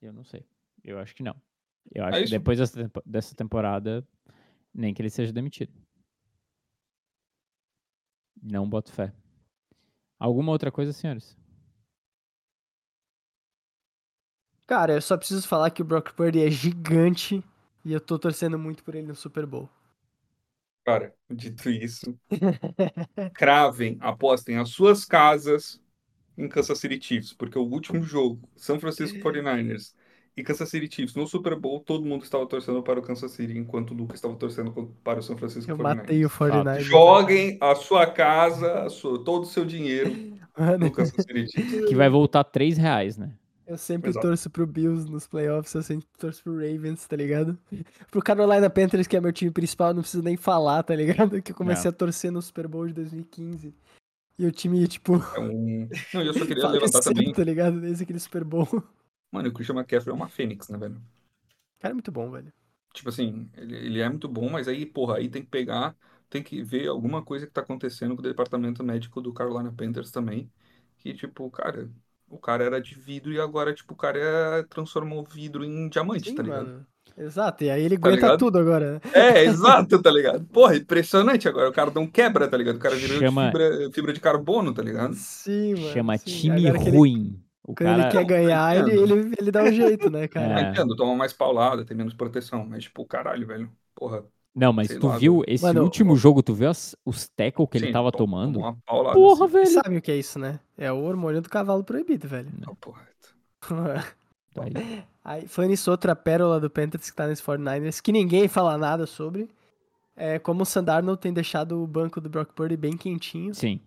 [0.00, 0.46] Eu não sei.
[0.84, 1.34] Eu acho que não.
[1.92, 4.06] Eu acho É que depois dessa, dessa temporada,
[4.72, 5.72] nem que ele seja demitido.
[8.42, 9.10] Não boto fé.
[10.18, 11.36] Alguma outra coisa, senhores?
[14.66, 17.44] Cara, eu só preciso falar que o Brock Purdy é gigante
[17.84, 19.68] e eu tô torcendo muito por ele no Super Bowl.
[20.84, 22.18] Cara, dito isso,
[23.32, 25.80] cravem, apostem as suas casas
[26.38, 29.94] em Kansas City Chiefs, porque o último jogo, São Francisco 49ers
[30.36, 33.56] e Kansas City Chiefs no Super Bowl, todo mundo estava torcendo para o Kansas City,
[33.58, 34.72] enquanto o Lucas estava torcendo
[35.04, 35.96] para o São Francisco Eu 49ers.
[35.96, 40.10] matei o 49 Joguem a sua casa, a sua- todo o seu dinheiro
[40.58, 41.84] Mano, no Kansas City Chiefs.
[41.88, 43.32] Que vai voltar 3 reais, né?
[43.64, 44.26] eu sempre Exato.
[44.26, 47.56] torço pro Bills nos playoffs, eu sempre torço pro Ravens, tá ligado?
[48.10, 51.40] Pro Carolina Panthers, que é meu time principal, eu não preciso nem falar, tá ligado?
[51.40, 53.72] Que eu comecei a torcer no Super Bowl de 2015.
[54.38, 55.88] E o time, tipo, É um...
[56.12, 57.32] Não, eu só queria levantar também.
[57.32, 57.80] tá ligado?
[57.80, 58.68] Desde aquele Super Bowl.
[59.32, 61.00] Mano, o Christian McCaffrey é uma fênix, né, velho?
[61.80, 62.52] Cara, é muito bom, velho.
[62.94, 65.96] Tipo assim, ele, ele é muito bom, mas aí, porra, aí tem que pegar,
[66.28, 70.10] tem que ver alguma coisa que tá acontecendo com o departamento médico do Carolina Panthers
[70.10, 70.50] também.
[70.98, 71.90] Que, tipo, cara,
[72.28, 75.88] o cara era de vidro e agora, tipo, o cara é- transformou o vidro em
[75.88, 76.66] diamante, Sim, tá ligado?
[76.66, 76.86] mano.
[77.16, 78.38] Exato, e aí ele Tá aguenta ligado?
[78.38, 79.00] tudo agora, né?
[79.12, 79.44] É,
[79.88, 80.44] exato, tá ligado?
[80.46, 81.68] Porra, impressionante agora.
[81.68, 82.76] O cara não quebra, tá ligado?
[82.76, 85.14] O cara virou Chama- de fibra, fibra de carbono, tá ligado?
[85.14, 85.92] Sim, mano.
[85.92, 86.24] Chama sim.
[86.24, 87.42] time Agora que ele- ruim.
[87.64, 88.02] O Quando cara...
[88.02, 90.60] ele quer ganhar, ele, ele, ele dá um jeito, né, cara?
[90.60, 90.66] É.
[90.66, 93.72] Eu entendo, toma mais paulada, tem menos proteção, mas, tipo, caralho, velho.
[93.94, 97.28] Porra, Não, mas sei tu lá, viu esse Mano, último jogo, tu viu as- os
[97.28, 98.54] tackle que ele sim, tava toma- tomando?
[98.54, 99.52] toma uma paulada, Porra, assim.
[99.54, 99.66] velho.
[99.66, 100.60] Sabe o que é isso, né?
[100.76, 102.50] É o hormônio do cavalo proibido, velho.
[102.66, 103.06] Ah, porra.
[104.54, 104.72] Tá aí.
[105.24, 109.06] Aí, falando nisso, outra pérola do Panthers que tá nesse 49ers, que ninguém fala nada
[109.06, 109.48] sobre,
[110.16, 113.54] é como o Sandarno tem deixado o banco do Brock Purdy bem quentinho.
[113.54, 113.80] Sim.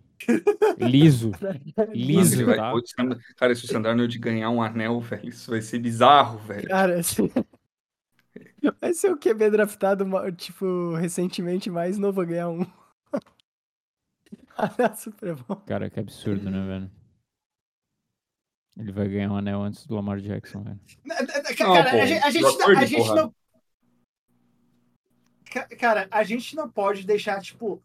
[0.78, 1.30] Liso.
[1.76, 2.72] Mano, Liso, vai- tá?
[2.74, 6.68] o Sand- Cara, se o Sandarnold ganhar um anel, velho, isso vai ser bizarro, velho.
[6.68, 7.30] Cara, assim...
[8.80, 12.66] Vai ser o QB draftado, tipo, recentemente mais novo a ganhar um.
[14.58, 15.54] Ah, Super bom.
[15.66, 16.90] Cara, que absurdo, né, velho?
[18.78, 20.80] Ele vai ganhar um anel antes do Lamar Jackson, velho.
[21.56, 23.34] Cara, pô, a gente, a gente não- a gente não.
[25.52, 27.82] Ca- Cara, a gente não pode deixar, tipo,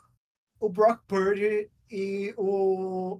[0.60, 3.20] o Brock Purdy e o.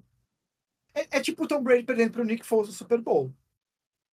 [0.94, 3.34] É, é tipo o Tom Brady perdendo pro Nick Foles no Super Bowl.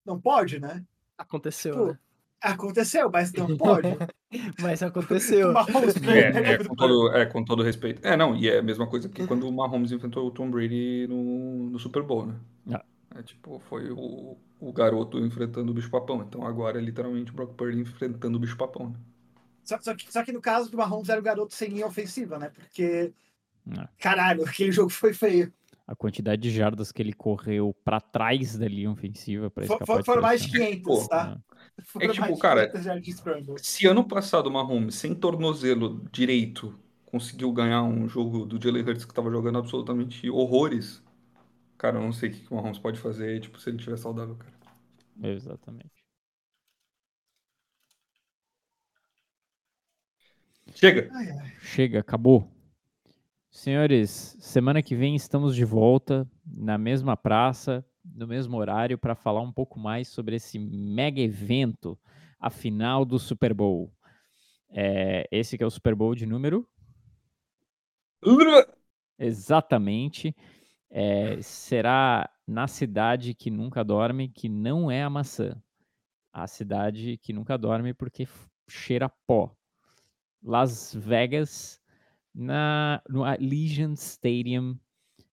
[0.04, 0.84] Não pode, né?
[1.16, 1.98] Aconteceu, Tipo, né?
[2.40, 3.88] Aconteceu, mas não pode.
[4.60, 5.52] Mas aconteceu.
[6.06, 8.06] É, é, com todo, é, com todo respeito.
[8.06, 11.06] É, não, e é a mesma coisa que quando o Mahomes enfrentou o Tom Brady
[11.08, 12.34] no, no Super Bowl, né?
[12.70, 12.84] Ah.
[13.16, 16.22] É tipo, foi o, o garoto enfrentando o bicho-papão.
[16.22, 18.96] Então agora é literalmente o Brock Purdy enfrentando o bicho-papão, né?
[19.64, 22.38] Só, só que, só que no caso do Mahomes era o garoto sem linha ofensiva,
[22.38, 22.50] né?
[22.50, 23.12] Porque,
[23.76, 23.88] Ah.
[23.98, 25.52] caralho, aquele jogo foi feio.
[25.86, 29.96] A quantidade de jardas que ele correu pra trás da linha ofensiva pra For- escapar
[29.96, 30.68] for- foram mais de pressão.
[30.70, 31.38] 500, Pô, tá?
[31.84, 33.54] Foram tipo, mais de cara, 500 jardas de scramble.
[33.58, 39.04] Se ano passado o Mahomes, sem tornozelo direito, conseguiu ganhar um jogo do Jalen Hurts
[39.06, 41.02] que tava jogando absolutamente horrores,
[41.78, 44.36] cara, eu não sei o que o Mahomes pode fazer, tipo, se ele estiver saudável,
[44.36, 44.52] cara.
[45.22, 45.90] Exatamente.
[50.74, 51.08] Chega!
[51.14, 51.52] Ai, ai.
[51.62, 52.52] Chega, acabou.
[53.50, 59.40] Senhores, semana que vem estamos de volta na mesma praça, no mesmo horário, para falar
[59.40, 61.98] um pouco mais sobre esse mega evento,
[62.38, 63.92] a final do Super Bowl.
[64.70, 66.68] É, esse que é o Super Bowl de número
[69.18, 70.34] Exatamente.
[70.90, 75.60] É, será na cidade que nunca dorme, que não é a maçã.
[76.32, 78.28] A cidade que nunca dorme porque
[78.68, 79.54] cheira pó.
[80.42, 81.80] Las Vegas,
[82.34, 84.78] na, no Allegiant Stadium.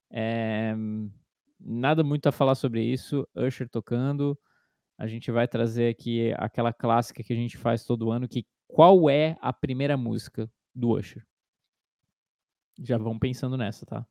[0.10, 0.74] É,
[1.60, 3.28] nada muito a falar sobre isso.
[3.36, 4.38] Usher tocando.
[4.98, 9.10] A gente vai trazer aqui aquela clássica que a gente faz todo ano, que qual
[9.10, 11.26] é a primeira música do Usher?
[12.80, 14.06] Já vão pensando nessa, tá?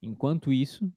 [0.00, 0.92] Enquanto isso,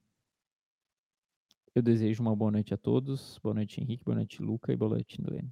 [1.76, 3.40] eu desejo uma boa noite a todos.
[3.44, 4.04] Boa noite, Henrique.
[4.04, 4.72] Boa noite, Luca.
[4.72, 5.52] E boa noite, Nilene.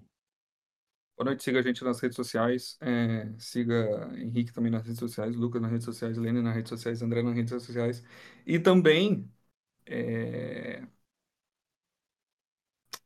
[1.16, 5.36] Boa noite, siga a gente nas redes sociais, é, siga Henrique também nas redes sociais,
[5.36, 8.03] Lucas nas redes sociais, Lene nas redes sociais, André nas redes sociais,
[8.45, 9.32] e também
[9.86, 10.88] é,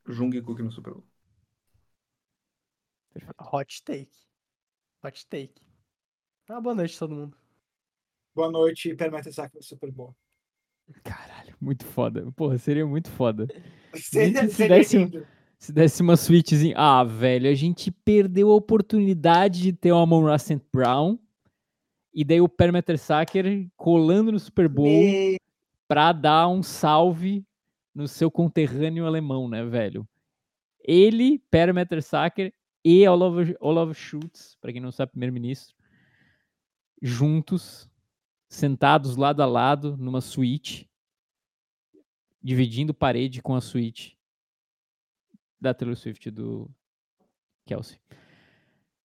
[0.08, 1.06] Jungkook no Super Bowl.
[3.40, 4.12] Hot take.
[5.04, 5.62] Hot take.
[6.48, 7.38] Ah, boa noite, todo mundo.
[8.34, 10.16] Boa noite e Permeta Saco no Super Bowl.
[11.04, 11.56] Caralho.
[11.60, 12.32] Muito foda.
[12.34, 13.48] Porra, seria muito foda.
[13.96, 15.28] Seria, se seria desse lindo.
[15.58, 16.76] Se desse uma switchzinha.
[16.78, 20.62] Ah, velho, a gente perdeu a oportunidade de ter uma Amon St.
[20.72, 21.18] Brown.
[22.14, 25.38] E daí o Per Mertesacker colando no Super Bowl Me-
[25.88, 27.46] pra dar um salve
[27.94, 30.08] no seu conterrâneo alemão, né, velho?
[30.84, 32.54] Ele, Per Mertesacker
[32.84, 35.76] e Olaf, Olaf Schultz, pra quem não sabe, primeiro-ministro,
[37.02, 37.90] juntos,
[38.48, 40.90] sentados lado a lado numa suíte,
[42.42, 44.17] dividindo parede com a suíte
[45.60, 46.70] da Taylor Swift do
[47.66, 48.00] Kelsey.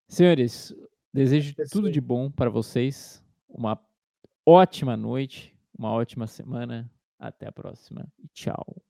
[0.09, 0.75] Senhores,
[1.13, 3.25] desejo Isso tudo de bom para vocês.
[3.49, 3.79] Uma
[4.47, 6.91] ótima noite, uma ótima semana.
[7.19, 8.83] Até a próxima e tchau.